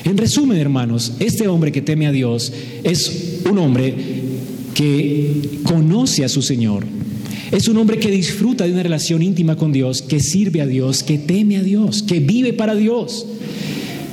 [0.04, 2.52] En resumen, hermanos, este hombre que teme a Dios
[2.84, 3.92] es un hombre
[4.72, 6.84] que conoce a su Señor,
[7.52, 11.02] es un hombre que disfruta de una relación íntima con Dios, que sirve a Dios,
[11.02, 13.26] que teme a Dios, que vive para Dios.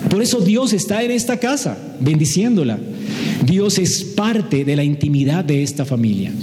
[0.09, 2.77] Por eso Dios está en esta casa, bendiciéndola.
[3.45, 6.33] Dios es parte de la intimidad de esta familia.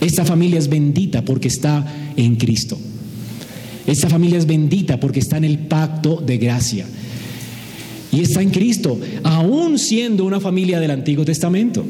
[0.00, 2.78] Esta familia es bendita porque está en Cristo.
[3.86, 6.86] Esta familia es bendita porque está en el pacto de gracia.
[8.12, 11.84] Y está en Cristo, aún siendo una familia del Antiguo Testamento.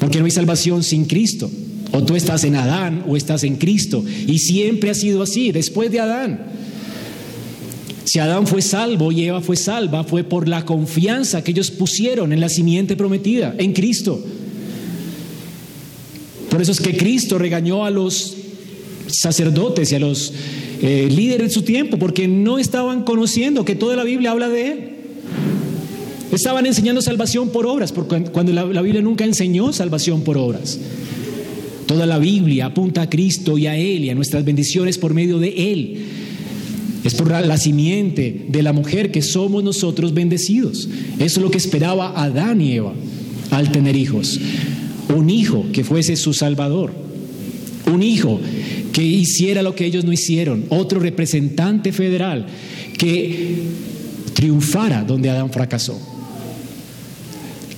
[0.00, 1.48] Porque no hay salvación sin Cristo.
[1.92, 4.04] O tú estás en Adán o estás en Cristo.
[4.26, 6.40] Y siempre ha sido así, después de Adán.
[8.06, 12.32] Si Adán fue salvo y Eva fue salva, fue por la confianza que ellos pusieron
[12.32, 14.24] en la simiente prometida, en Cristo.
[16.48, 18.36] Por eso es que Cristo regañó a los
[19.08, 20.32] sacerdotes y a los
[20.82, 24.70] eh, líderes de su tiempo, porque no estaban conociendo que toda la Biblia habla de
[24.70, 24.90] Él.
[26.30, 30.78] Estaban enseñando salvación por obras, porque cuando la Biblia nunca enseñó salvación por obras.
[31.86, 35.38] Toda la Biblia apunta a Cristo y a Él y a nuestras bendiciones por medio
[35.38, 35.96] de Él.
[37.04, 40.88] Es por la simiente de la mujer que somos nosotros bendecidos.
[41.20, 42.92] Eso es lo que esperaba Adán y Eva
[43.52, 44.40] al tener hijos.
[45.16, 46.92] Un hijo que fuese su salvador.
[47.92, 48.40] Un hijo
[48.92, 50.64] que hiciera lo que ellos no hicieron.
[50.68, 52.46] Otro representante federal
[52.98, 53.58] que
[54.34, 56.00] triunfara donde Adán fracasó.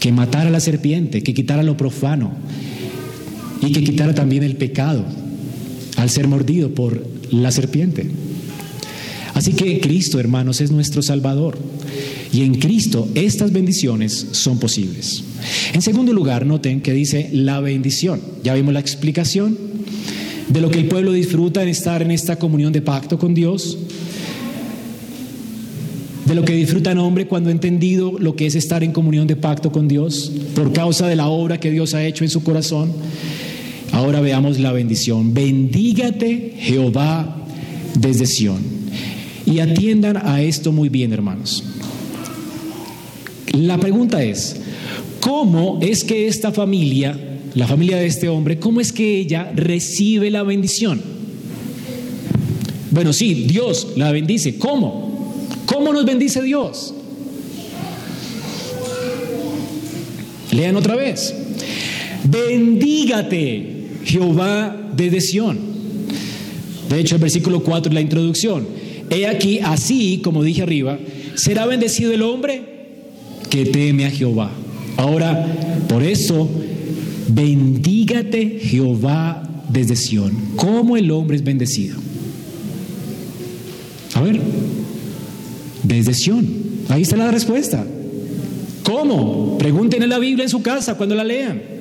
[0.00, 2.32] Que matara a la serpiente, que quitara lo profano,
[3.60, 5.04] y que quitara también el pecado
[5.96, 8.08] al ser mordido por la serpiente.
[9.34, 11.58] Así que Cristo, hermanos, es nuestro Salvador.
[12.32, 15.24] Y en Cristo estas bendiciones son posibles.
[15.72, 18.20] En segundo lugar, noten que dice la bendición.
[18.42, 19.56] Ya vimos la explicación
[20.48, 23.78] de lo que el pueblo disfruta en estar en esta comunión de pacto con Dios,
[26.26, 29.26] de lo que disfruta el hombre cuando ha entendido lo que es estar en comunión
[29.26, 32.42] de pacto con Dios por causa de la obra que Dios ha hecho en su
[32.42, 32.92] corazón.
[33.98, 35.34] Ahora veamos la bendición.
[35.34, 37.36] Bendígate Jehová
[37.98, 38.62] desde Sión.
[39.44, 41.64] Y atiendan a esto muy bien, hermanos.
[43.54, 44.54] La pregunta es,
[45.18, 47.18] ¿cómo es que esta familia,
[47.54, 51.02] la familia de este hombre, cómo es que ella recibe la bendición?
[52.92, 54.58] Bueno, sí, Dios la bendice.
[54.58, 55.44] ¿Cómo?
[55.66, 56.94] ¿Cómo nos bendice Dios?
[60.52, 61.34] Lean otra vez.
[62.22, 63.77] Bendígate
[64.08, 65.58] Jehová de Sión.
[66.88, 68.66] De hecho, el versículo 4 es la introducción.
[69.10, 70.98] He aquí, así como dije arriba,
[71.34, 72.62] será bendecido el hombre
[73.50, 74.50] que teme a Jehová.
[74.96, 75.46] Ahora,
[75.88, 76.48] por eso,
[77.28, 80.32] bendígate Jehová desde Sión.
[80.56, 81.98] ¿Cómo el hombre es bendecido?
[84.14, 84.40] A ver,
[85.82, 86.48] desde Sión.
[86.88, 87.84] Ahí está la respuesta.
[88.84, 89.58] ¿Cómo?
[89.58, 91.77] Pregunten en la Biblia en su casa cuando la lean.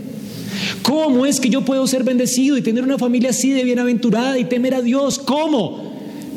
[0.88, 4.46] ¿Cómo es que yo puedo ser bendecido y tener una familia así de bienaventurada y
[4.46, 5.20] temer a Dios?
[5.20, 5.84] ¿Cómo?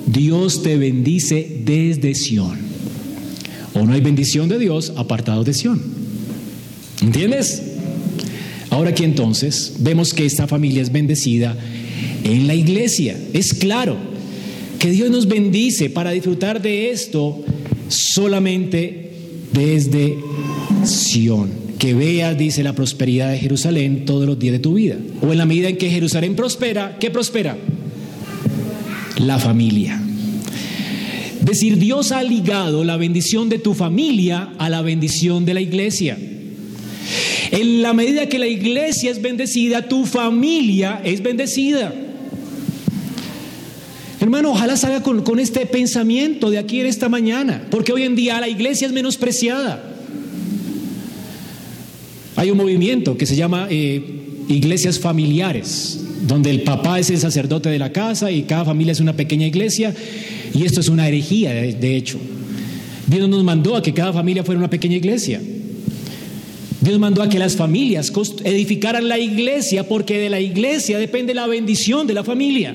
[0.08, 2.58] Dios te bendice desde Sión.
[3.74, 5.80] O no hay bendición de Dios apartado de Sión.
[7.00, 7.62] ¿Entiendes?
[8.70, 11.56] Ahora aquí entonces vemos que esta familia es bendecida
[12.24, 13.16] en la iglesia.
[13.32, 13.98] Es claro
[14.80, 17.40] que Dios nos bendice para disfrutar de esto
[17.86, 19.12] solamente
[19.52, 20.18] desde
[20.82, 24.96] Sión que veas, dice, la prosperidad de Jerusalén todos los días de tu vida.
[25.22, 27.56] O en la medida en que Jerusalén prospera, ¿qué prospera?
[29.16, 30.00] La familia.
[31.40, 35.62] Es decir, Dios ha ligado la bendición de tu familia a la bendición de la
[35.62, 36.18] iglesia.
[37.50, 41.94] En la medida que la iglesia es bendecida, tu familia es bendecida.
[44.20, 48.16] Hermano, ojalá salga con, con este pensamiento de aquí en esta mañana, porque hoy en
[48.16, 49.89] día la iglesia es menospreciada.
[52.36, 54.02] Hay un movimiento que se llama eh,
[54.48, 59.00] iglesias familiares, donde el papá es el sacerdote de la casa y cada familia es
[59.00, 59.94] una pequeña iglesia,
[60.54, 62.18] y esto es una herejía, de, hecho.
[63.06, 65.40] Dios nos mandó a que cada familia fuera una pequeña iglesia.
[66.80, 68.12] Dios mandó a que las familias
[68.44, 72.74] edificaran la iglesia porque de la iglesia depende la bendición de la familia.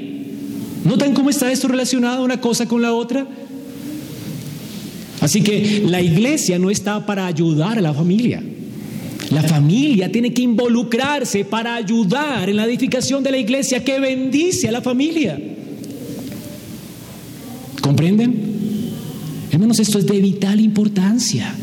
[0.83, 3.27] ¿Notan cómo está esto relacionado una cosa con la otra?
[5.21, 8.43] Así que la iglesia no está para ayudar a la familia.
[9.31, 14.67] La familia tiene que involucrarse para ayudar en la edificación de la iglesia que bendice
[14.67, 15.39] a la familia.
[17.81, 18.45] ¿Comprenden?
[19.51, 21.55] Hermanos, esto es de vital importancia,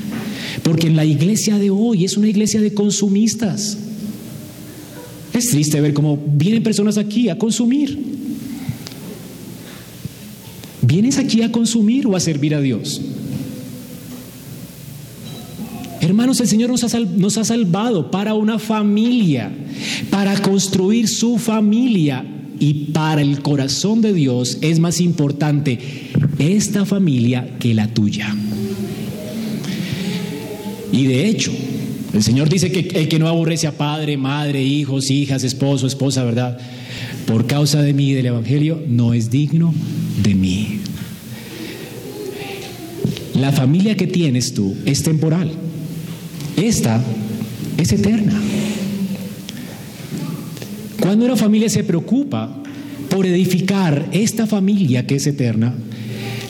[0.62, 3.78] porque en la iglesia de hoy es una iglesia de consumistas.
[5.32, 7.98] Es triste ver cómo vienen personas aquí a consumir.
[10.82, 13.00] ¿Vienes aquí a consumir o a servir a Dios?
[16.03, 19.53] Hermanos, el Señor nos ha, salvado para una familia,
[20.11, 22.26] para construir su familia.
[22.59, 25.78] Y para el corazón de Dios es más importante
[26.38, 28.34] esta familia que la tuya.
[30.92, 31.53] Y de hecho,
[32.12, 36.24] el Señor dice que el que no aborrece a padre, madre, hijos, hijas, esposo, esposa,
[36.24, 36.59] ¿verdad?
[37.26, 39.72] Por causa de mí y del Evangelio, no es digno
[40.22, 40.80] de mí.
[43.34, 45.50] La familia que tienes tú es temporal.
[46.62, 47.02] Esta
[47.76, 48.40] es eterna.
[51.00, 52.62] Cuando una familia se preocupa
[53.10, 55.74] por edificar esta familia que es eterna,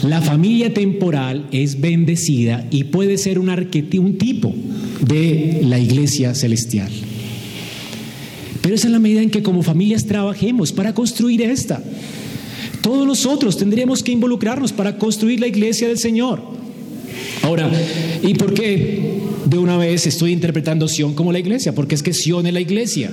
[0.02, 4.54] la familia temporal es bendecida y puede ser un, un tipo
[5.00, 6.90] de la iglesia celestial.
[8.60, 11.82] Pero es en la medida en que como familias trabajemos para construir esta.
[12.82, 16.61] Todos nosotros tendríamos que involucrarnos para construir la iglesia del Señor.
[17.42, 17.70] Ahora,
[18.22, 21.74] ¿y por qué de una vez estoy interpretando Sión como la iglesia?
[21.74, 23.10] Porque es que Sión es la iglesia.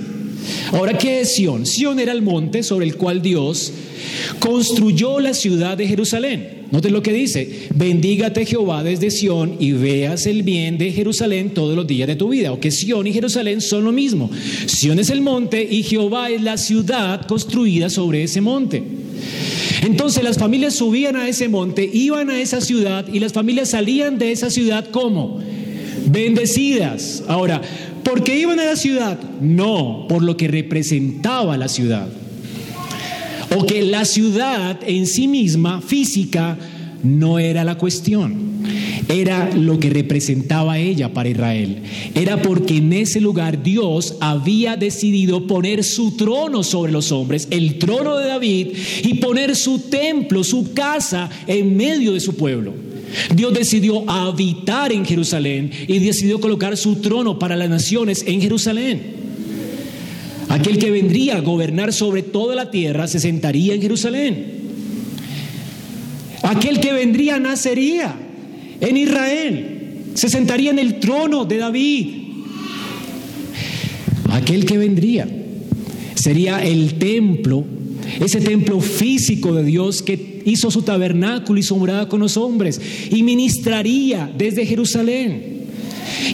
[0.72, 1.66] Ahora, ¿qué es Sión?
[1.66, 3.72] Sión era el monte sobre el cual Dios
[4.38, 6.60] construyó la ciudad de Jerusalén.
[6.70, 11.74] Noten lo que dice, bendígate Jehová desde Sión y veas el bien de Jerusalén todos
[11.74, 12.52] los días de tu vida.
[12.52, 14.30] O que Sión y Jerusalén son lo mismo.
[14.66, 18.82] Sión es el monte y Jehová es la ciudad construida sobre ese monte.
[19.82, 24.18] Entonces las familias subían a ese monte, iban a esa ciudad y las familias salían
[24.18, 25.40] de esa ciudad como
[26.06, 27.22] bendecidas.
[27.28, 27.62] Ahora,
[28.02, 29.18] ¿por qué iban a la ciudad?
[29.40, 32.08] No, por lo que representaba la ciudad.
[33.56, 36.56] O que la ciudad en sí misma, física,
[37.02, 38.49] no era la cuestión
[39.08, 41.82] era lo que representaba ella para Israel.
[42.14, 47.78] Era porque en ese lugar Dios había decidido poner su trono sobre los hombres, el
[47.78, 48.68] trono de David,
[49.04, 52.72] y poner su templo, su casa en medio de su pueblo.
[53.34, 59.20] Dios decidió habitar en Jerusalén y decidió colocar su trono para las naciones en Jerusalén.
[60.48, 64.60] Aquel que vendría a gobernar sobre toda la tierra se sentaría en Jerusalén.
[66.42, 68.16] Aquel que vendría nacería
[68.80, 69.76] en Israel.
[70.14, 72.06] Se sentaría en el trono de David.
[74.30, 75.28] Aquel que vendría
[76.14, 77.64] sería el templo,
[78.20, 82.80] ese templo físico de Dios que hizo su tabernáculo y su morada con los hombres
[83.10, 85.60] y ministraría desde Jerusalén.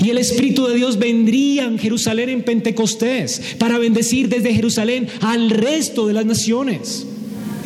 [0.02, 5.50] Y el Espíritu de Dios vendría en Jerusalén en Pentecostés para bendecir desde Jerusalén al
[5.50, 7.06] resto de las naciones.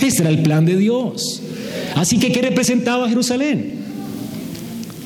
[0.00, 1.42] Ese era el plan de Dios.
[1.94, 3.79] Así que, ¿qué representaba Jerusalén?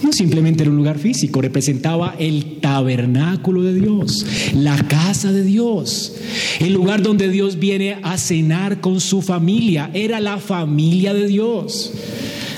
[0.05, 6.15] No simplemente era un lugar físico, representaba el tabernáculo de Dios, la casa de Dios,
[6.61, 11.93] el lugar donde Dios viene a cenar con su familia, era la familia de Dios.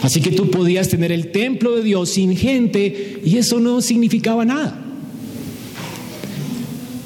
[0.02, 4.44] Así que tú podías tener el templo de Dios sin gente y eso no significaba
[4.44, 4.82] nada.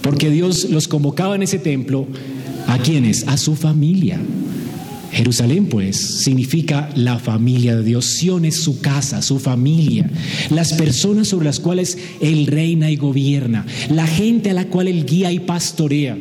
[0.02, 2.06] Porque Dios los convocaba en ese templo
[2.66, 3.28] a quienes?
[3.28, 4.18] A su familia.
[5.12, 8.16] Jerusalén, pues, significa la familia de Dios.
[8.16, 10.08] Sion es su casa, su familia,
[10.50, 15.04] las personas sobre las cuales Él reina y gobierna, la gente a la cual Él
[15.04, 16.16] guía y pastorea.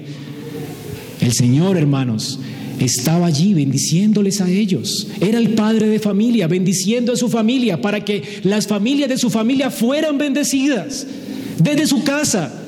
[1.22, 2.40] El Señor, hermanos,
[2.80, 5.08] estaba allí bendiciéndoles a ellos.
[5.20, 9.30] Era el padre de familia, bendiciendo a su familia para que las familias de su
[9.30, 11.06] familia fueran bendecidas
[11.60, 12.59] desde su casa,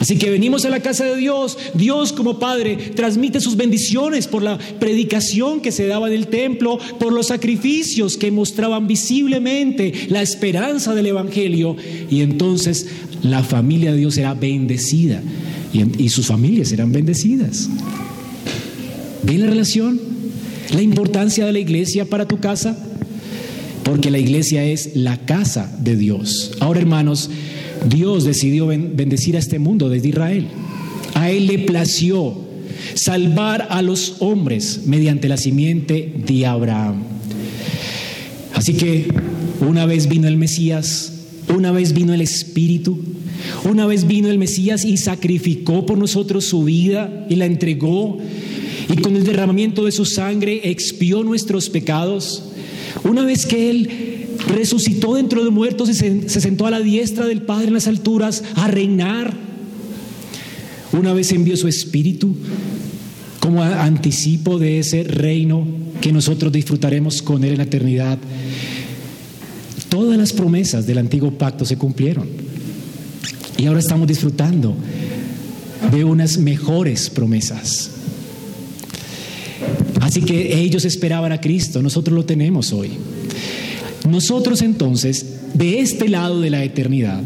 [0.00, 1.58] Así que venimos a la casa de Dios.
[1.74, 6.78] Dios como Padre transmite sus bendiciones por la predicación que se daba en el templo,
[6.98, 11.76] por los sacrificios que mostraban visiblemente la esperanza del Evangelio.
[12.10, 12.86] Y entonces
[13.22, 15.22] la familia de Dios era bendecida
[15.72, 17.68] y, sus familias eran bendecidas.
[19.22, 20.00] ¿Ven la relación?
[20.72, 22.74] La importancia de la iglesia para tu casa.
[23.84, 26.52] Porque la iglesia es la casa de Dios.
[26.60, 27.28] Ahora hermanos,
[27.88, 30.46] Dios decidió bendecir a este mundo desde Israel.
[31.14, 32.36] a Él le plació
[32.94, 37.02] salvar a los hombres mediante la simiente de Abraham.
[38.54, 39.06] Así que
[39.66, 41.12] una vez vino el Mesías,
[41.54, 42.98] una vez vino el Espíritu,
[43.64, 48.18] una vez vino el Mesías y sacrificó por nosotros su vida y la entregó
[48.88, 52.44] y con el derramamiento de su sangre expió nuestros pecados.
[53.04, 54.19] Una vez que Él
[54.50, 58.42] resucitó dentro de muertos y se, sentó a la diestra del Padre en las alturas
[58.54, 59.32] a reinar.
[60.92, 62.34] Una vez envió su Espíritu
[63.38, 65.66] como anticipo de ese reino
[66.00, 68.18] que nosotros disfrutaremos con Él en la eternidad.
[69.88, 72.28] Todas las promesas del antiguo pacto se cumplieron.
[73.56, 74.74] Y ahora estamos disfrutando
[75.92, 77.90] de unas mejores promesas.
[80.00, 82.90] Así que ellos esperaban a Cristo, nosotros lo tenemos hoy.
[84.08, 87.22] Nosotros entonces, de este lado de la eternidad,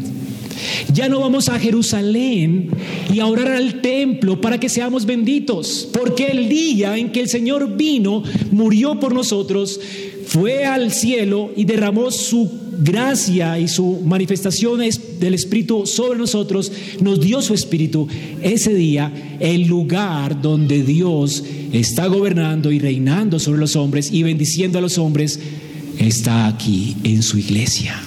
[0.93, 2.69] ya no vamos a Jerusalén
[3.13, 7.29] y a orar al templo para que seamos benditos, porque el día en que el
[7.29, 9.79] Señor vino, murió por nosotros,
[10.25, 12.49] fue al cielo y derramó su
[12.79, 14.81] gracia y su manifestación
[15.19, 16.71] del Espíritu sobre nosotros,
[17.01, 18.07] nos dio su Espíritu.
[18.41, 24.79] Ese día, el lugar donde Dios está gobernando y reinando sobre los hombres y bendiciendo
[24.79, 25.39] a los hombres,
[26.07, 27.99] está aquí en su iglesia.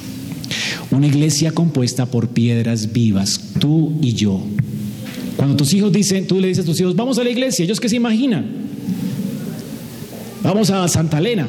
[0.90, 4.42] Una iglesia compuesta por piedras vivas, tú y yo.
[5.36, 7.80] Cuando tus hijos dicen, tú le dices a tus hijos, vamos a la iglesia, ellos
[7.80, 8.46] que se imaginan.
[10.42, 11.49] Vamos a Santa Elena.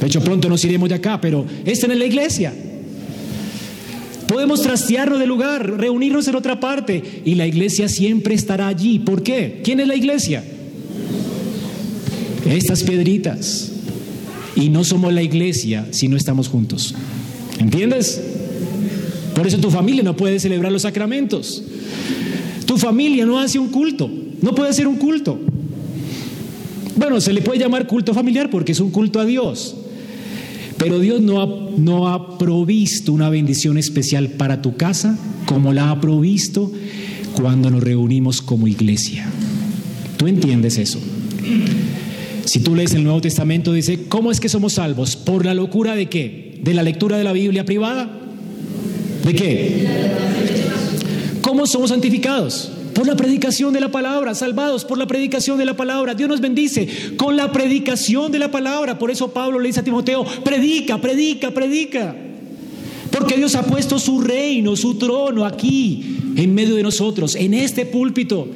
[0.00, 2.52] De hecho, pronto nos iremos de acá, pero esta es la iglesia.
[4.26, 8.98] Podemos trastearnos de lugar, reunirnos en otra parte y la iglesia siempre estará allí.
[8.98, 9.60] ¿Por qué?
[9.62, 10.42] ¿Quién es la iglesia?
[12.44, 13.75] Estas piedritas.
[14.56, 16.94] Y no somos la iglesia si no estamos juntos.
[17.58, 18.20] ¿Entiendes?
[19.34, 21.62] Por eso tu familia no puede celebrar los sacramentos.
[22.64, 24.10] Tu familia no hace un culto.
[24.40, 25.38] No puede hacer un culto.
[26.96, 29.76] Bueno, se le puede llamar culto familiar porque es un culto a Dios.
[30.78, 35.90] Pero Dios no ha, no ha provisto una bendición especial para tu casa como la
[35.90, 36.72] ha provisto
[37.34, 39.26] cuando nos reunimos como iglesia.
[40.16, 40.98] ¿Tú entiendes eso?
[42.46, 45.16] Si tú lees el Nuevo Testamento, dice, ¿cómo es que somos salvos?
[45.16, 46.60] ¿Por la locura de qué?
[46.62, 48.08] ¿De la lectura de la Biblia privada?
[49.24, 49.86] ¿De qué?
[51.42, 52.70] ¿Cómo somos santificados?
[52.94, 56.14] Por la predicación de la palabra, salvados por la predicación de la palabra.
[56.14, 58.96] Dios nos bendice con la predicación de la palabra.
[58.96, 62.14] Por eso Pablo le dice a Timoteo, predica, predica, predica.
[63.10, 67.86] Porque Dios ha puesto su reino, su trono aquí, en medio de nosotros, en este
[67.86, 68.46] púlpito.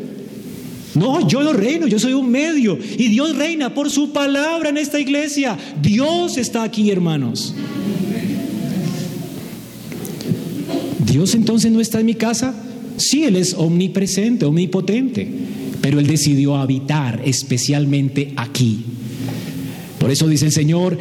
[0.94, 2.78] No, yo no reino, yo soy un medio.
[2.98, 5.56] Y Dios reina por su palabra en esta iglesia.
[5.80, 7.54] Dios está aquí, hermanos.
[10.98, 12.54] Dios entonces no está en mi casa.
[12.96, 15.26] Sí, Él es omnipresente, omnipotente,
[15.80, 18.84] pero Él decidió habitar especialmente aquí.
[19.98, 20.98] Por eso dice el Señor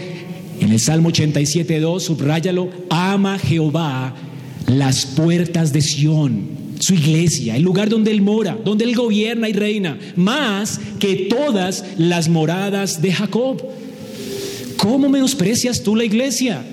[0.60, 4.16] en el Salmo 87.2, subráyalo, ama Jehová
[4.68, 6.48] las puertas de Sión,
[6.80, 11.84] su iglesia, el lugar donde Él mora, donde Él gobierna y reina, más que todas
[11.98, 13.62] las moradas de Jacob.
[14.78, 16.64] ¿Cómo menosprecias tú la iglesia?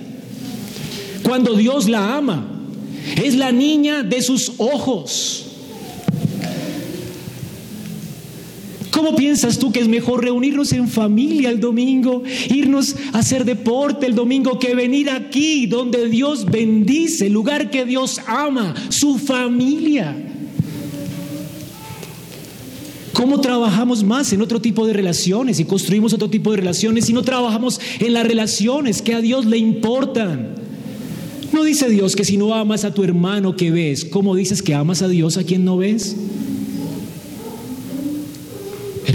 [1.22, 2.46] Cuando Dios la ama,
[3.22, 5.45] es la niña de sus ojos.
[8.96, 14.06] ¿Cómo piensas tú que es mejor reunirnos en familia el domingo, irnos a hacer deporte
[14.06, 20.16] el domingo, que venir aquí donde Dios bendice, el lugar que Dios ama, su familia?
[23.12, 27.12] ¿Cómo trabajamos más en otro tipo de relaciones y construimos otro tipo de relaciones y
[27.12, 30.54] no trabajamos en las relaciones que a Dios le importan?
[31.52, 34.72] ¿No dice Dios que si no amas a tu hermano que ves, ¿cómo dices que
[34.72, 36.16] amas a Dios a quien no ves?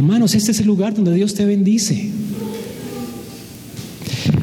[0.02, 2.10] Hermanos, este es el lugar donde Dios te bendice.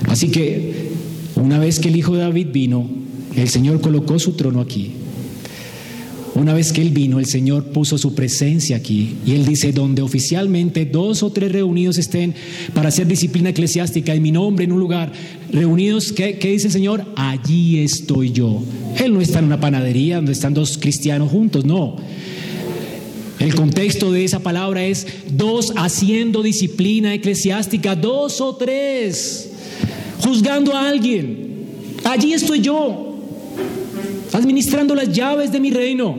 [0.07, 0.93] Así que
[1.35, 2.89] una vez que el hijo de David vino,
[3.35, 4.93] el Señor colocó su trono aquí.
[6.37, 9.17] Una vez que Él vino, el Señor puso su presencia aquí.
[9.27, 12.37] Y Él dice, donde oficialmente dos o tres reunidos estén
[12.73, 15.11] para hacer disciplina eclesiástica en mi nombre en un lugar,
[15.51, 17.05] reunidos, ¿qué, dice el Señor?
[17.17, 18.63] Allí estoy yo.
[18.97, 21.97] Él no está en una panadería donde están dos cristianos juntos, no.
[23.39, 29.51] El contexto de esa palabra es dos haciendo disciplina eclesiástica, dos o tres,
[30.21, 31.67] juzgando a alguien.
[32.05, 33.17] Allí estoy yo,
[34.33, 36.19] administrando las llaves de mi reino.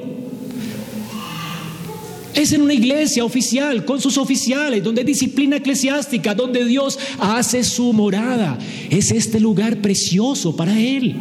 [2.34, 7.66] Es en una iglesia oficial, con sus oficiales, donde hay disciplina eclesiástica, donde Dios hace
[7.66, 8.58] su morada.
[8.90, 11.16] Es este lugar precioso para Él.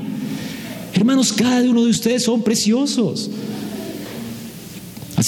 [0.95, 3.31] Hermanos, cada uno de ustedes son preciosos.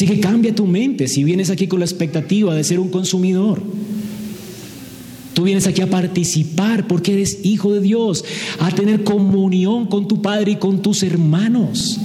[0.00, 3.60] Así que cambia tu mente si vienes aquí con la expectativa de ser un consumidor.
[5.34, 8.24] Tú vienes aquí a participar porque eres hijo de Dios,
[8.60, 12.00] a tener comunión con tu Padre y con tus hermanos,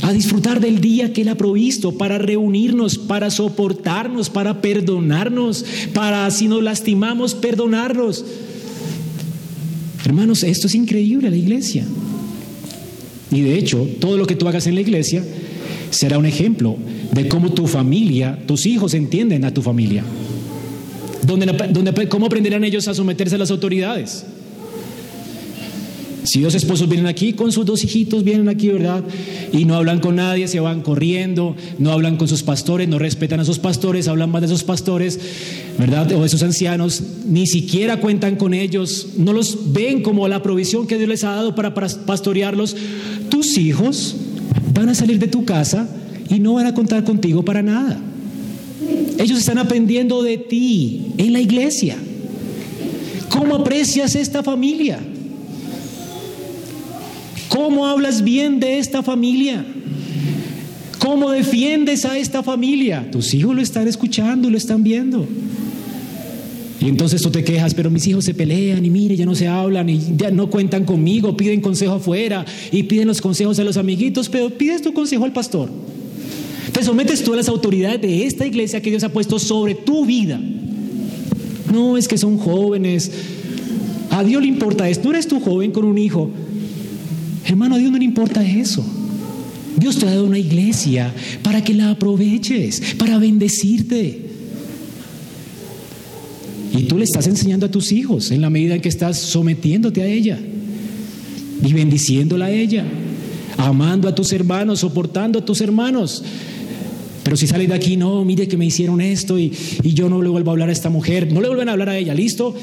[0.00, 6.30] a disfrutar del día que Él ha provisto para reunirnos, para soportarnos, para perdonarnos, para
[6.30, 8.24] si nos lastimamos, perdonarnos.
[10.02, 11.86] Hermanos, esto es increíble la iglesia.
[13.30, 15.22] Y de hecho, todo lo que tú hagas en la iglesia
[15.90, 16.76] será un ejemplo
[17.12, 20.04] de cómo tu familia, tus hijos entienden a tu familia.
[22.08, 24.24] ¿Cómo aprenderán ellos a someterse a las autoridades?
[26.24, 29.02] Si dos esposos vienen aquí con sus dos hijitos, vienen aquí, ¿verdad?
[29.50, 33.40] Y no hablan con nadie, se van corriendo, no hablan con sus pastores, no respetan
[33.40, 35.18] a sus pastores, hablan más de sus pastores,
[35.78, 36.12] ¿verdad?
[36.12, 40.86] O de sus ancianos, ni siquiera cuentan con ellos, no los ven como la provisión
[40.86, 42.76] que Dios les ha dado para pastorearlos.
[43.30, 44.16] Tus hijos
[44.78, 45.88] van a salir de tu casa
[46.28, 47.98] y no van a contar contigo para nada.
[49.18, 51.96] Ellos están aprendiendo de ti en la iglesia.
[53.28, 55.00] ¿Cómo aprecias esta familia?
[57.48, 59.64] ¿Cómo hablas bien de esta familia?
[61.00, 63.10] ¿Cómo defiendes a esta familia?
[63.10, 65.26] Tus hijos lo están escuchando, lo están viendo.
[66.80, 69.48] Y entonces tú te quejas, pero mis hijos se pelean y mire, ya no se
[69.48, 73.76] hablan y ya no cuentan conmigo, piden consejo afuera y piden los consejos a los
[73.76, 75.70] amiguitos, pero pides tu consejo al pastor.
[76.72, 80.06] Te sometes tú a las autoridades de esta iglesia que Dios ha puesto sobre tu
[80.06, 80.40] vida.
[81.72, 83.10] No es que son jóvenes.
[84.10, 85.08] A Dios le importa esto.
[85.08, 86.30] No eres tú joven con un hijo.
[87.44, 88.84] Hermano, a Dios no le importa eso.
[89.76, 91.12] Dios te ha dado una iglesia
[91.42, 94.27] para que la aproveches, para bendecirte.
[96.78, 100.00] Y tú le estás enseñando a tus hijos en la medida en que estás sometiéndote
[100.00, 100.38] a ella
[101.64, 102.84] y bendiciéndola a ella,
[103.56, 106.22] amando a tus hermanos, soportando a tus hermanos.
[107.24, 109.52] Pero si sale de aquí, no, mire que me hicieron esto y,
[109.82, 111.98] yo no le vuelvo a hablar a esta mujer, no le vuelven a hablar a
[111.98, 112.54] ella, ¿listo?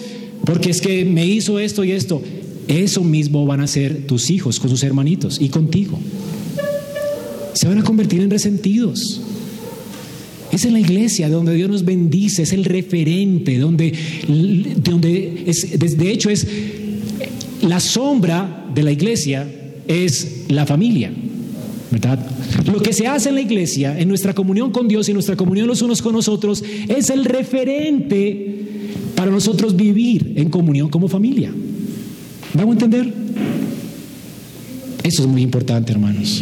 [0.45, 2.22] Porque es que me hizo esto y esto.
[2.70, 5.99] Eso mismo van a hacer tus hijos con sus hermanitos y contigo.
[7.53, 9.22] Se van a convertir en resentidos.
[10.56, 13.91] Es en la iglesia donde Dios nos bendice, es el referente, donde,
[14.82, 16.47] donde es, de hecho es
[17.62, 19.45] la sombra de la iglesia
[19.86, 21.12] es la familia.
[22.72, 25.68] Lo que se hace en la iglesia, en nuestra comunión con Dios y nuestra comunión
[25.68, 28.56] los unos con nosotros, es el referente
[29.14, 31.51] para nosotros vivir en comunión como familia.
[32.53, 33.14] ¿Vamos a entender?
[35.03, 36.41] Eso es muy importante, hermanos.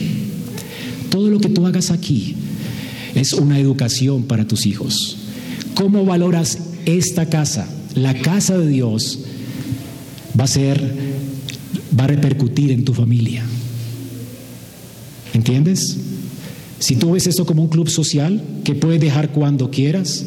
[1.10, 2.36] Todo lo que tú hagas aquí
[3.16, 5.18] es una educación para tus hijos.
[5.76, 7.68] ¿Cómo valoras esta casa?
[7.96, 9.20] La casa de Dios
[10.40, 10.80] va a ser,
[11.98, 13.44] va a repercutir en tu familia.
[15.34, 15.98] ¿Entiendes?
[16.80, 20.26] Si tú ves esto como un club social que puedes dejar cuando quieras,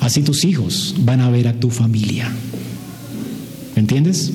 [0.00, 2.30] así tus hijos van a ver a tu familia.
[3.76, 4.32] ¿Entiendes?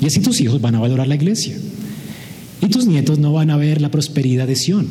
[0.00, 1.56] Y así tus hijos van a valorar la iglesia.
[2.62, 4.86] Y tus nietos no van a ver la prosperidad de Sión.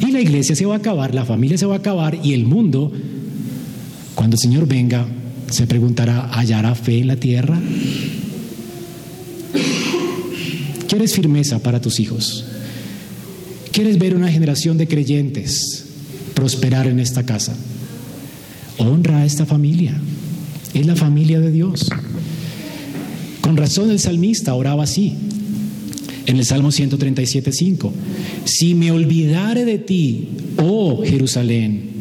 [0.00, 2.44] Y la iglesia se va a acabar, la familia se va a acabar y el
[2.44, 2.92] mundo,
[4.14, 5.06] cuando el Señor venga,
[5.50, 7.60] se preguntará, ¿hallará fe en la tierra?
[10.88, 12.44] ¿Quieres firmeza para tus hijos?
[13.72, 15.86] ¿Quieres ver una generación de creyentes
[16.34, 17.56] prosperar en esta casa?
[18.78, 20.00] Honra a esta familia.
[20.74, 21.88] Es la familia de Dios.
[23.40, 25.16] Con razón el salmista oraba así.
[26.26, 27.90] En el Salmo 137.5.
[28.44, 31.94] Si me olvidare de ti, oh Jerusalén,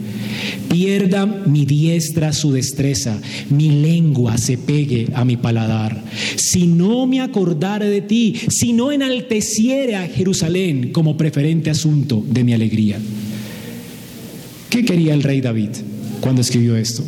[0.69, 3.19] pierda mi diestra su destreza,
[3.49, 6.03] mi lengua se pegue a mi paladar.
[6.35, 12.43] Si no me acordare de ti, si no enalteciere a Jerusalén como preferente asunto de
[12.43, 12.99] mi alegría.
[14.69, 15.69] ¿Qué quería el rey David
[16.19, 17.03] cuando escribió esto?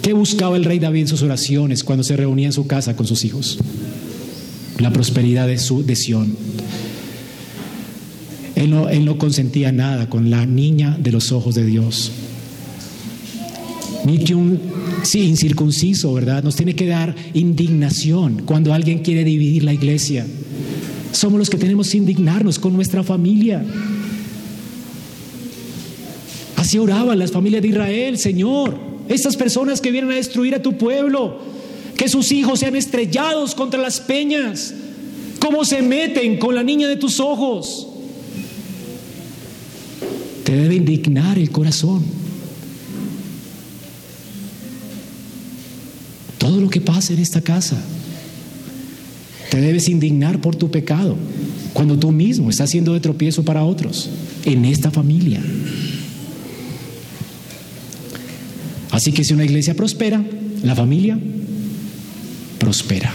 [0.00, 3.06] ¿Qué buscaba el rey David en sus oraciones cuando se reunía en su casa con
[3.06, 3.58] sus hijos?
[4.78, 6.34] La prosperidad de, su, de Sión.
[8.62, 12.12] Él no, él consentía nada con la niña de los ojos de Dios
[14.04, 14.60] ni que un
[15.14, 16.42] incircunciso, ¿verdad?
[16.42, 20.26] Nos tiene que dar indignación cuando alguien quiere dividir la iglesia.
[21.12, 23.64] Somos los que tenemos que indignarnos con nuestra familia.
[26.56, 28.78] Así oraban las familias de Israel, Señor.
[29.08, 31.40] Estas personas que vienen a destruir a tu pueblo,
[31.96, 34.72] que sus hijos sean estrellados contra las peñas,
[35.38, 37.88] cómo se meten con la niña de tus ojos.
[40.52, 42.04] Te debe indignar el corazón.
[46.36, 47.82] todo lo que pasa en esta casa.
[49.50, 51.16] Te debes indignar por tu pecado
[51.72, 54.10] cuando tú mismo estás haciendo de tropiezo para otros.
[54.44, 55.40] en esta familia.
[58.90, 60.22] Así que si una iglesia prospera,
[60.62, 61.18] la familia
[62.58, 63.10] prospera.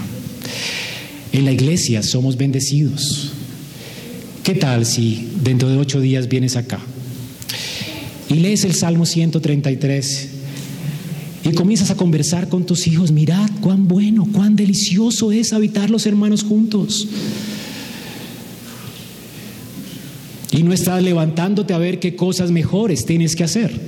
[1.34, 3.34] En la iglesia somos bendecidos.
[4.44, 6.80] ¿Qué tal si dentro de ocho días vienes acá
[8.30, 10.30] y lees el Salmo 133
[11.44, 13.12] y comienzas a conversar con tus hijos?
[13.12, 17.08] Mirad cuán bueno, cuán delicioso es habitar los hermanos juntos.
[20.52, 23.80] Y no estás levantándote a ver qué cosas mejores tienes que hacer.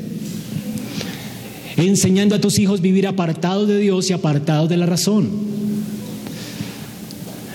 [1.78, 5.30] Enseñando a tus hijos vivir apartados de Dios y apartados de la razón.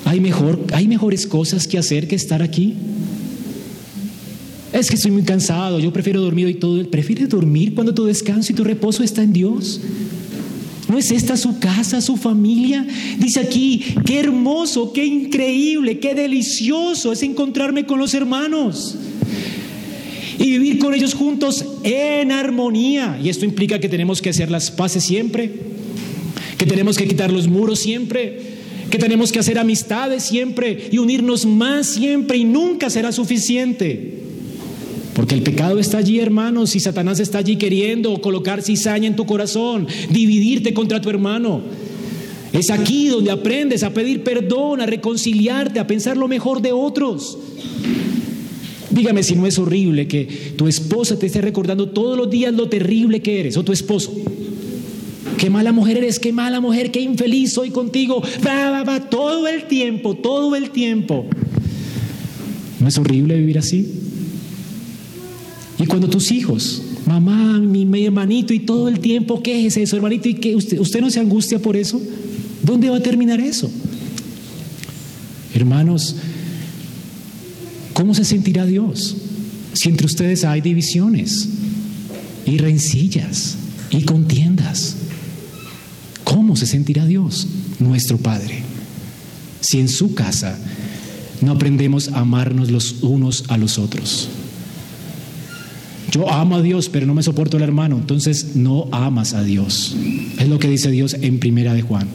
[0.05, 2.74] ¿Hay, mejor, ¿Hay mejores cosas que hacer que estar aquí?
[4.75, 6.85] Es que estoy muy cansado, yo prefiero dormir hoy todo.
[6.91, 9.81] ¿Prefieres dormir cuando tu descanso y tu reposo está en Dios?
[10.89, 12.85] ¿No es esta su casa, su familia?
[13.20, 18.97] Dice aquí, qué hermoso, qué increíble, qué delicioso es encontrarme con los hermanos
[20.41, 23.16] y vivir con ellos juntos en armonía.
[23.22, 25.53] Y esto implica que tenemos que hacer las paces siempre,
[26.59, 28.41] que tenemos que quitar los muros siempre,
[28.91, 34.24] que tenemos que hacer amistades siempre y unirnos más siempre y nunca será suficiente.
[35.25, 39.25] Porque el pecado está allí, hermanos, y Satanás está allí queriendo colocar cizaña en tu
[39.25, 41.62] corazón, dividirte contra tu hermano.
[42.53, 47.39] Es aquí donde aprendes a pedir perdón, a reconciliarte, a pensar lo mejor de otros.
[48.91, 52.68] Dígame si no es horrible que tu esposa te esté recordando todos los días lo
[52.68, 54.12] terrible que eres, o tu esposo.
[55.39, 58.22] Qué mala mujer eres, qué mala mujer, qué infeliz soy contigo.
[58.47, 61.25] Va, va, va, todo el tiempo, todo el tiempo.
[62.79, 64.05] ¿No es horrible vivir así?
[65.79, 70.29] Y cuando tus hijos, mamá, mi, hermanito, y todo el tiempo, ¿qué es eso, hermanito?
[70.29, 70.55] ¿Y qué?
[70.55, 72.01] ¿Usted, ¿Usted no se angustia por eso?
[72.62, 73.70] ¿Dónde va a terminar eso?
[75.53, 76.16] Hermanos,
[77.93, 79.16] ¿cómo se sentirá Dios
[79.72, 81.49] si entre ustedes hay divisiones
[82.47, 83.57] y rencillas
[83.91, 84.97] y contiendas?
[86.22, 87.47] ¿Cómo se sentirá Dios,
[87.81, 88.62] nuestro Padre,
[89.61, 90.59] si en su casa
[91.43, 94.29] no aprendemos a amarnos los unos a los otros?
[96.11, 97.96] Yo amo a Dios, pero no me soporto al hermano.
[97.96, 99.96] Entonces no amas a Dios.
[100.38, 102.09] Es lo que dice Dios en primera de Juan.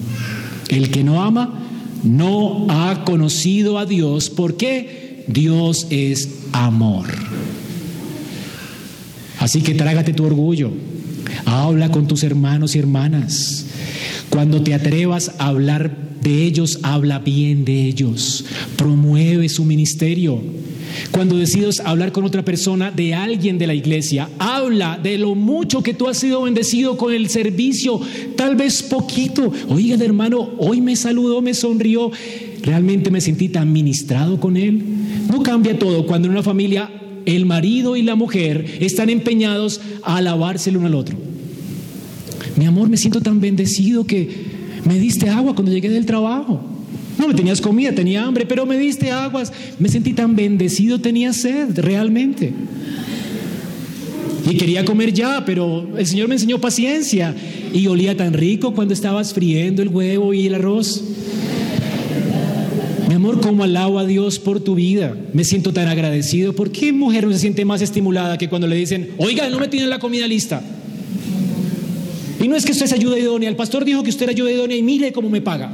[0.70, 1.60] El que no ama
[2.04, 4.30] no ha conocido a Dios.
[4.30, 5.26] ¿Por qué?
[5.28, 7.08] Dios es amor.
[9.40, 10.72] Así que trágate tu orgullo.
[11.46, 13.66] Habla con tus hermanos y hermanas.
[14.30, 18.46] Cuando te atrevas a hablar de ellos, habla bien de ellos.
[18.76, 20.42] Promueve su ministerio.
[21.12, 25.82] Cuando decides hablar con otra persona de alguien de la iglesia, habla de lo mucho
[25.82, 28.00] que tú has sido bendecido con el servicio,
[28.36, 29.52] tal vez poquito.
[29.70, 32.12] Oiga, hermano, hoy me saludó, me sonrió,
[32.62, 34.82] realmente me sentí tan ministrado con él.
[35.30, 36.90] No cambia todo cuando en una familia
[37.26, 41.18] el marido y la mujer están empeñados a alabarse el uno al otro.
[42.56, 44.30] Mi amor, me siento tan bendecido que
[44.86, 46.79] me diste agua cuando llegué del trabajo.
[47.20, 49.52] No me tenías comida, tenía hambre, pero me diste aguas.
[49.78, 52.54] Me sentí tan bendecido, tenía sed, realmente.
[54.50, 57.36] Y quería comer ya, pero el Señor me enseñó paciencia.
[57.74, 61.04] Y olía tan rico cuando estabas friendo el huevo y el arroz.
[63.10, 65.14] Mi amor, como alabo a Dios por tu vida.
[65.34, 66.54] Me siento tan agradecido.
[66.54, 69.68] ¿Por qué mujer no se siente más estimulada que cuando le dicen, oiga, no me
[69.68, 70.64] tienen la comida lista?
[72.42, 73.50] Y no es que usted es ayuda idónea.
[73.50, 75.70] El pastor dijo que usted era ayuda idónea y mire cómo me paga.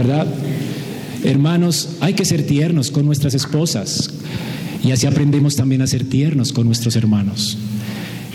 [0.00, 0.26] ¿Verdad?
[1.24, 4.08] Hermanos, hay que ser tiernos con nuestras esposas
[4.82, 7.58] y así aprendemos también a ser tiernos con nuestros hermanos.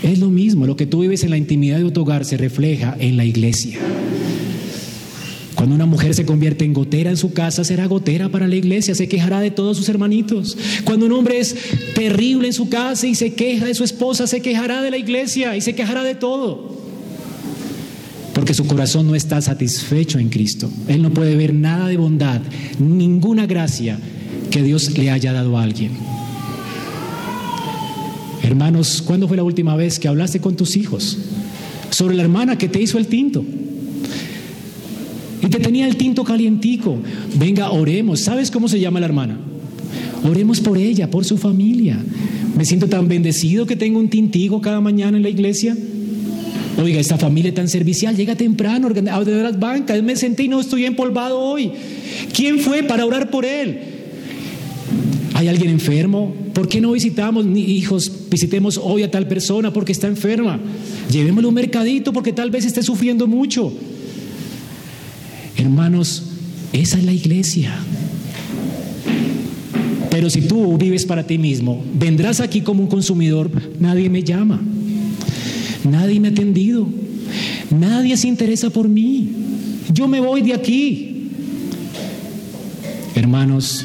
[0.04, 2.96] Es lo mismo, lo que tú vives en la intimidad de tu hogar se refleja
[3.00, 3.80] en la iglesia.
[5.56, 8.94] Cuando una mujer se convierte en gotera en su casa, será gotera para la iglesia,
[8.94, 10.56] se quejará de todos sus hermanitos.
[10.84, 11.56] Cuando un hombre es
[11.96, 15.56] terrible en su casa y se queja de su esposa, se quejará de la iglesia
[15.56, 16.85] y se quejará de todo
[18.36, 20.68] porque su corazón no está satisfecho en Cristo.
[20.88, 22.42] Él no puede ver nada de bondad,
[22.78, 23.98] ninguna gracia
[24.50, 25.92] que Dios le haya dado a alguien.
[28.42, 31.16] Hermanos, ¿cuándo fue la última vez que hablaste con tus hijos
[31.88, 33.42] sobre la hermana que te hizo el tinto?
[35.42, 36.98] Y te tenía el tinto calientico.
[37.38, 38.20] Venga, oremos.
[38.20, 39.40] ¿Sabes cómo se llama la hermana?
[40.28, 41.98] Oremos por ella, por su familia.
[42.54, 45.74] Me siento tan bendecido que tengo un tintigo cada mañana en la iglesia.
[46.78, 50.84] Oiga, esta familia tan servicial llega temprano, de las bancas, me senté y no estoy
[50.84, 51.72] empolvado hoy.
[52.34, 53.78] ¿Quién fue para orar por él?
[55.32, 56.34] ¿Hay alguien enfermo?
[56.52, 60.60] ¿Por qué no visitamos, ni hijos, visitemos hoy a tal persona porque está enferma?
[61.10, 63.72] Llevémosle un mercadito porque tal vez esté sufriendo mucho.
[65.56, 66.24] Hermanos,
[66.72, 67.74] esa es la iglesia.
[70.10, 74.62] Pero si tú vives para ti mismo, vendrás aquí como un consumidor, nadie me llama,
[75.90, 76.86] nadie me ha atendido,
[77.70, 79.30] nadie se interesa por mí,
[79.92, 81.12] yo me voy de aquí.
[83.14, 83.84] Hermanos,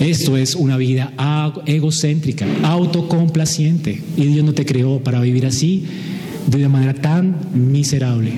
[0.00, 1.12] esto es una vida
[1.66, 4.02] egocéntrica, autocomplaciente.
[4.16, 5.84] Y Dios no te creó para vivir así
[6.46, 8.32] de una manera tan miserable.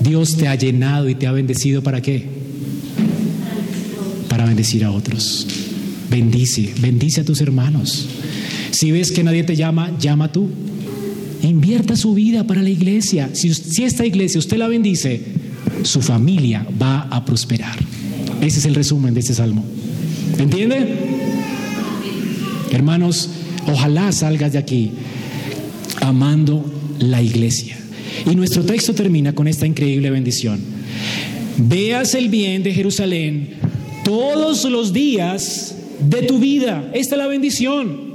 [0.00, 2.26] Dios te ha llenado y te ha bendecido para qué?
[4.28, 5.46] Para bendecir a otros.
[6.10, 8.08] Bendice, bendice a tus hermanos.
[8.70, 10.48] Si ves que nadie te llama, llama tú.
[11.42, 13.30] Invierta su vida para la iglesia.
[13.32, 15.22] Si, si esta iglesia usted la bendice,
[15.82, 17.78] su familia va a prosperar.
[18.40, 19.64] Ese es el resumen de este salmo.
[20.38, 20.94] ¿Entiende?
[22.70, 23.30] Hermanos,
[23.66, 24.92] ojalá salgas de aquí
[26.00, 26.64] amando
[26.98, 27.76] la iglesia.
[28.30, 30.60] Y nuestro texto termina con esta increíble bendición.
[31.56, 33.54] Veas el bien de Jerusalén
[34.04, 36.90] todos los días de tu vida.
[36.94, 38.07] Esta es la bendición.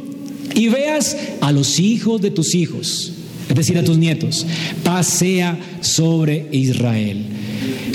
[0.56, 3.12] Y veas a los hijos de tus hijos,
[3.50, 4.46] es decir, a tus nietos.
[4.84, 7.26] Pasea sobre Israel.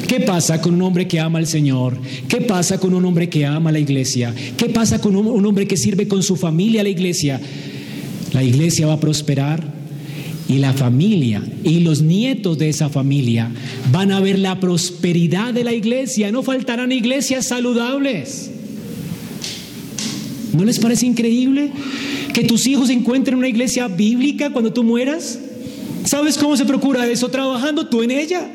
[0.06, 1.98] ¿Qué pasa con un hombre que ama al Señor?
[2.28, 4.34] ¿Qué pasa con un hombre que ama a la iglesia?
[4.56, 7.40] ¿Qué pasa con un, hombre que sirve con su familia a la iglesia?
[8.32, 9.62] La iglesia va a prosperar
[10.48, 13.50] y la familia y los nietos de esa familia
[13.92, 16.32] van a ver la prosperidad de la iglesia.
[16.32, 18.50] No faltarán iglesias saludables.
[20.58, 21.70] ¿No les parece increíble
[22.34, 25.38] que tus hijos encuentren una iglesia bíblica cuando tú mueras?
[26.04, 27.28] ¿Sabes cómo se procura eso?
[27.28, 28.50] Trabajando tú en ella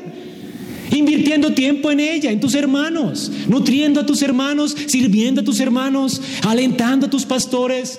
[0.92, 6.20] invirtiendo tiempo en ella, en tus hermanos, nutriendo a tus hermanos, sirviendo a tus hermanos,
[6.42, 7.98] alentando a tus pastores,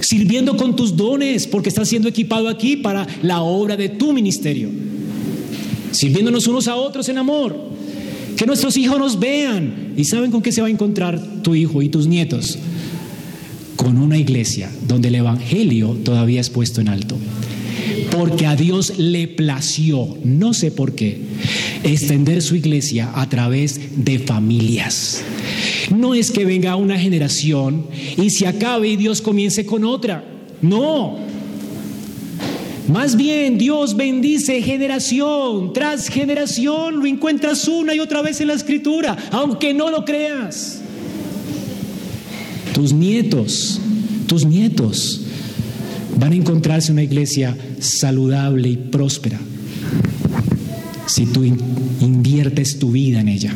[0.00, 4.68] sirviendo con tus dones, porque estás siendo equipado aquí para la obra de tu ministerio,
[5.92, 7.70] sirviéndonos unos a otros en amor.
[8.36, 11.82] Que nuestros hijos nos vean y saben con qué se va a encontrar tu hijo
[11.82, 12.58] y tus nietos.
[13.80, 17.16] Con una iglesia donde el Evangelio todavía es puesto en alto
[18.10, 21.18] porque a Dios le plació, no sé por qué,
[21.84, 25.22] extender su iglesia a través de familias.
[25.94, 30.24] No es que venga una generación y se acabe y Dios comience con otra.
[30.60, 31.18] No.
[32.88, 36.98] Más bien Dios bendice generación tras generación.
[36.98, 40.82] Lo encuentras una y otra vez en la escritura, aunque no lo creas.
[42.80, 43.78] Tus nietos,
[44.26, 45.20] tus nietos
[46.18, 49.38] van a encontrarse una iglesia saludable y próspera
[51.04, 53.52] si tú inviertes tu vida en ella.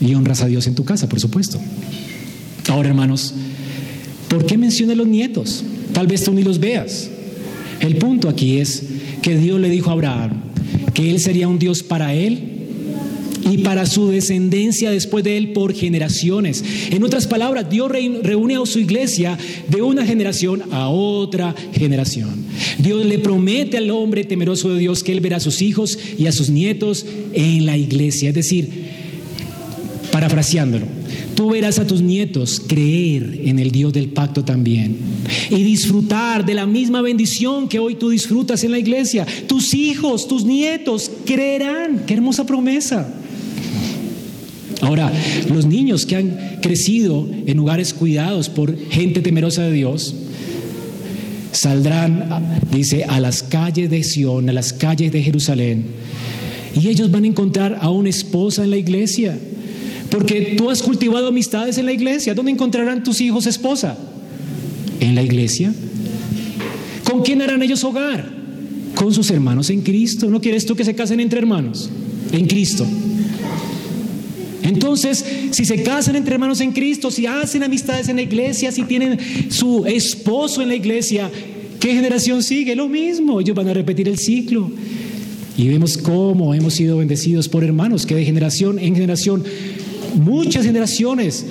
[0.00, 1.60] Y honras a Dios en tu casa, por supuesto.
[2.68, 3.34] Ahora, hermanos,
[4.28, 5.64] ¿por qué menciona los nietos?
[5.92, 7.10] Tal vez tú ni los veas.
[7.80, 8.82] El punto aquí es
[9.20, 10.40] que Dios le dijo a Abraham
[10.94, 12.51] que Él sería un Dios para él
[13.50, 16.64] y para su descendencia después de él por generaciones.
[16.90, 19.38] En otras palabras, Dios reúne a su iglesia
[19.68, 22.30] de una generación a otra generación.
[22.78, 26.26] Dios le promete al hombre temeroso de Dios que él verá a sus hijos y
[26.26, 28.30] a sus nietos en la iglesia.
[28.30, 28.68] Es decir,
[30.10, 30.86] parafraseándolo,
[31.34, 34.96] tú verás a tus nietos creer en el Dios del pacto también
[35.50, 39.26] y disfrutar de la misma bendición que hoy tú disfrutas en la iglesia.
[39.46, 42.04] Tus hijos, tus nietos creerán.
[42.06, 43.21] Qué hermosa promesa.
[44.82, 45.12] Ahora,
[45.48, 50.12] los niños que han crecido en lugares cuidados por gente temerosa de Dios,
[51.52, 55.84] saldrán, dice, a las calles de Sión, a las calles de Jerusalén,
[56.74, 59.38] y ellos van a encontrar a una esposa en la iglesia,
[60.10, 62.34] porque tú has cultivado amistades en la iglesia.
[62.34, 63.96] ¿Dónde encontrarán tus hijos esposa?
[64.98, 65.72] En la iglesia.
[67.08, 68.28] ¿Con quién harán ellos hogar?
[68.96, 70.28] Con sus hermanos en Cristo.
[70.28, 71.88] ¿No quieres tú que se casen entre hermanos?
[72.32, 72.84] En Cristo.
[74.72, 78.84] Entonces, si se casan entre hermanos en Cristo, si hacen amistades en la iglesia, si
[78.84, 79.18] tienen
[79.50, 81.30] su esposo en la iglesia,
[81.78, 82.74] ¿qué generación sigue?
[82.74, 84.70] Lo mismo, ellos van a repetir el ciclo.
[85.58, 89.44] Y vemos cómo hemos sido bendecidos por hermanos, que de generación en generación,
[90.14, 91.44] muchas generaciones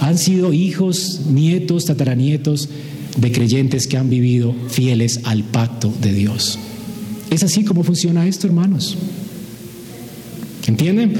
[0.00, 2.70] han sido hijos, nietos, tataranietos
[3.18, 6.58] de creyentes que han vivido fieles al pacto de Dios.
[7.30, 8.96] Es así como funciona esto, hermanos.
[10.66, 11.12] ¿Entienden?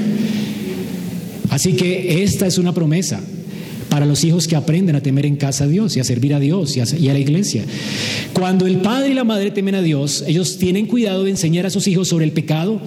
[1.49, 3.21] Así que esta es una promesa
[3.89, 6.39] para los hijos que aprenden a temer en casa a Dios y a servir a
[6.39, 7.65] Dios y a, la iglesia.
[8.33, 11.69] Cuando el padre y la madre temen a Dios, ellos tienen cuidado de enseñar a
[11.69, 12.79] sus hijos sobre el pecado,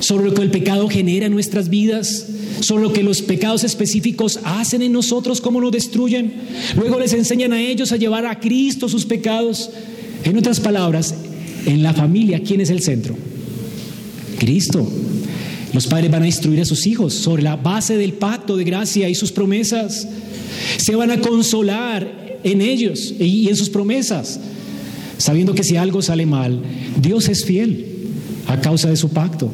[0.00, 2.26] sobre lo que el pecado genera en nuestras vidas,
[2.60, 6.32] sobre lo que los pecados específicos hacen en nosotros, cómo nos destruyen.
[6.76, 9.70] Luego les enseñan a ellos a llevar a Cristo sus pecados.
[10.24, 11.14] En otras palabras,
[11.66, 13.16] en la familia, ¿quién es el centro?
[14.38, 14.86] Cristo.
[15.76, 19.10] Los padres van a instruir a sus hijos sobre la base del pacto de gracia
[19.10, 20.08] y sus promesas.
[20.78, 24.40] Se van a consolar en ellos y en sus promesas,
[25.18, 26.62] sabiendo que si algo sale mal,
[26.98, 27.88] Dios es fiel
[28.46, 29.50] a causa de su pacto.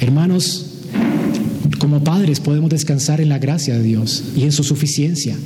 [0.00, 0.70] Hermanos,
[1.78, 5.36] como padres podemos descansar en la gracia de Dios y en su suficiencia.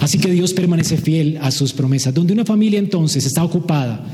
[0.00, 2.14] Así que Dios permanece fiel a sus promesas.
[2.14, 4.06] Donde una familia entonces está ocupada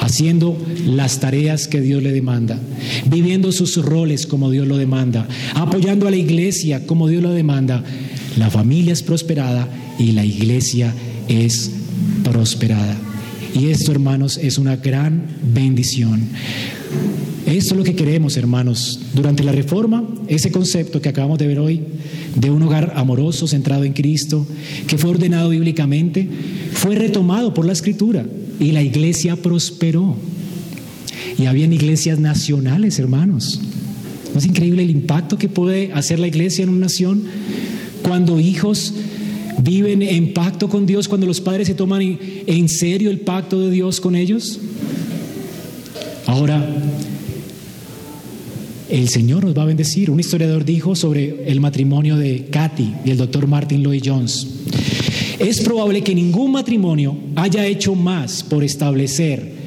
[0.00, 2.58] haciendo las tareas que Dios le demanda,
[3.06, 7.84] viviendo sus roles como Dios lo demanda, apoyando a la iglesia como Dios lo demanda,
[8.36, 10.94] la familia es prosperada y la iglesia
[11.28, 11.70] es
[12.24, 12.96] prosperada.
[13.54, 16.20] Y esto, hermanos, es una gran bendición.
[17.46, 19.00] Esto es lo que queremos, hermanos.
[19.12, 21.82] Durante la reforma, ese concepto que acabamos de ver hoy,
[22.36, 24.46] de un hogar amoroso, centrado en Cristo,
[24.86, 26.28] que fue ordenado bíblicamente,
[26.72, 28.24] fue retomado por la Escritura
[28.60, 30.14] y la iglesia prosperó.
[31.38, 33.60] Y habían iglesias nacionales, hermanos.
[34.32, 37.24] ¿No es increíble el impacto que puede hacer la iglesia en una nación
[38.02, 38.94] cuando hijos
[39.62, 43.70] viven en pacto con Dios, cuando los padres se toman en serio el pacto de
[43.70, 44.60] Dios con ellos?
[46.26, 46.64] Ahora,
[48.88, 50.10] el Señor nos va a bendecir.
[50.10, 54.46] Un historiador dijo sobre el matrimonio de Katy y el doctor Martin Lloyd Jones.
[55.40, 59.60] Es probable que ningún matrimonio haya hecho más por establecer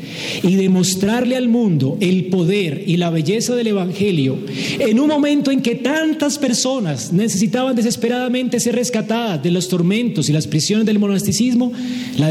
[0.43, 4.37] y demostrarle al mundo el poder y la belleza del Evangelio
[4.79, 10.33] en un momento en que tantas personas necesitaban desesperadamente ser rescatadas de los tormentos y
[10.33, 11.71] las prisiones del monasticismo,
[12.19, 12.27] la,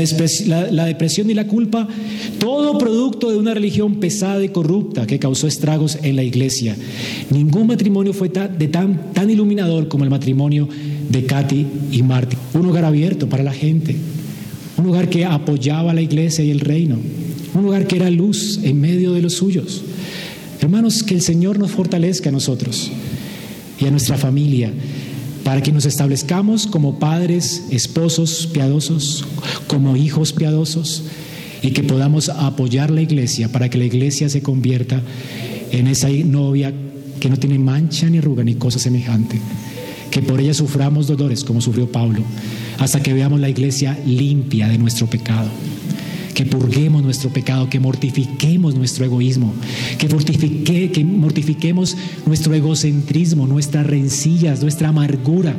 [0.86, 1.88] depresión y la culpa,
[2.38, 6.76] todo producto de una religión pesada y corrupta que causó estragos en la iglesia.
[7.30, 10.68] Ningún matrimonio fue de tan, tan iluminador como el matrimonio
[11.12, 12.38] de Katy y Martin.
[12.54, 13.94] Un hogar abierto para la gente,
[14.76, 16.98] un hogar que apoyaba a la iglesia y el reino
[17.54, 19.82] un lugar que era luz en medio de los suyos.
[20.60, 22.90] Hermanos, que el Señor nos fortalezca a nosotros
[23.78, 24.72] y a nuestra familia
[25.44, 29.24] para que nos establezcamos como padres, esposos piadosos,
[29.66, 31.04] como hijos piadosos
[31.62, 35.02] y que podamos apoyar la iglesia para que la iglesia se convierta
[35.72, 36.72] en esa novia
[37.18, 39.40] que no tiene mancha ni arruga ni cosa semejante.
[40.12, 42.22] Que por ella suframos dolores como sufrió Pablo,
[42.78, 45.50] hasta que veamos la iglesia limpia de nuestro pecado.
[46.34, 49.52] Que purguemos nuestro pecado, que mortifiquemos nuestro egoísmo,
[49.98, 51.96] que, mortifique, que mortifiquemos
[52.26, 55.56] nuestro egocentrismo, nuestras rencillas, nuestra amargura,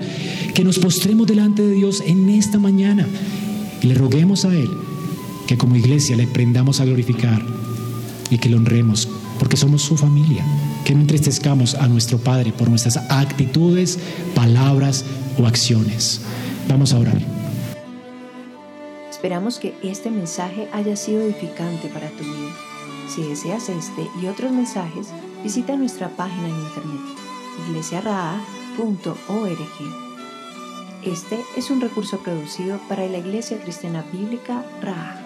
[0.54, 3.06] que nos postremos delante de Dios en esta mañana
[3.82, 4.70] y le roguemos a Él
[5.48, 7.44] que como iglesia le prendamos a glorificar
[8.30, 9.08] y que lo honremos,
[9.40, 10.46] porque somos su familia,
[10.84, 14.00] que no entristezcamos a nuestro Padre por nuestras actitudes,
[14.36, 15.06] palabras
[15.38, 16.22] o acciones.
[16.68, 17.18] Vamos a orar.
[19.10, 22.52] Esperamos que este mensaje haya sido edificante para tu vida.
[23.14, 25.08] Si deseas este y otros mensajes,
[25.44, 27.02] visita nuestra página en internet
[27.68, 30.04] iglesiaraa.org.
[31.04, 35.23] Este es un recurso producido para la Iglesia Cristiana Bíblica Raha.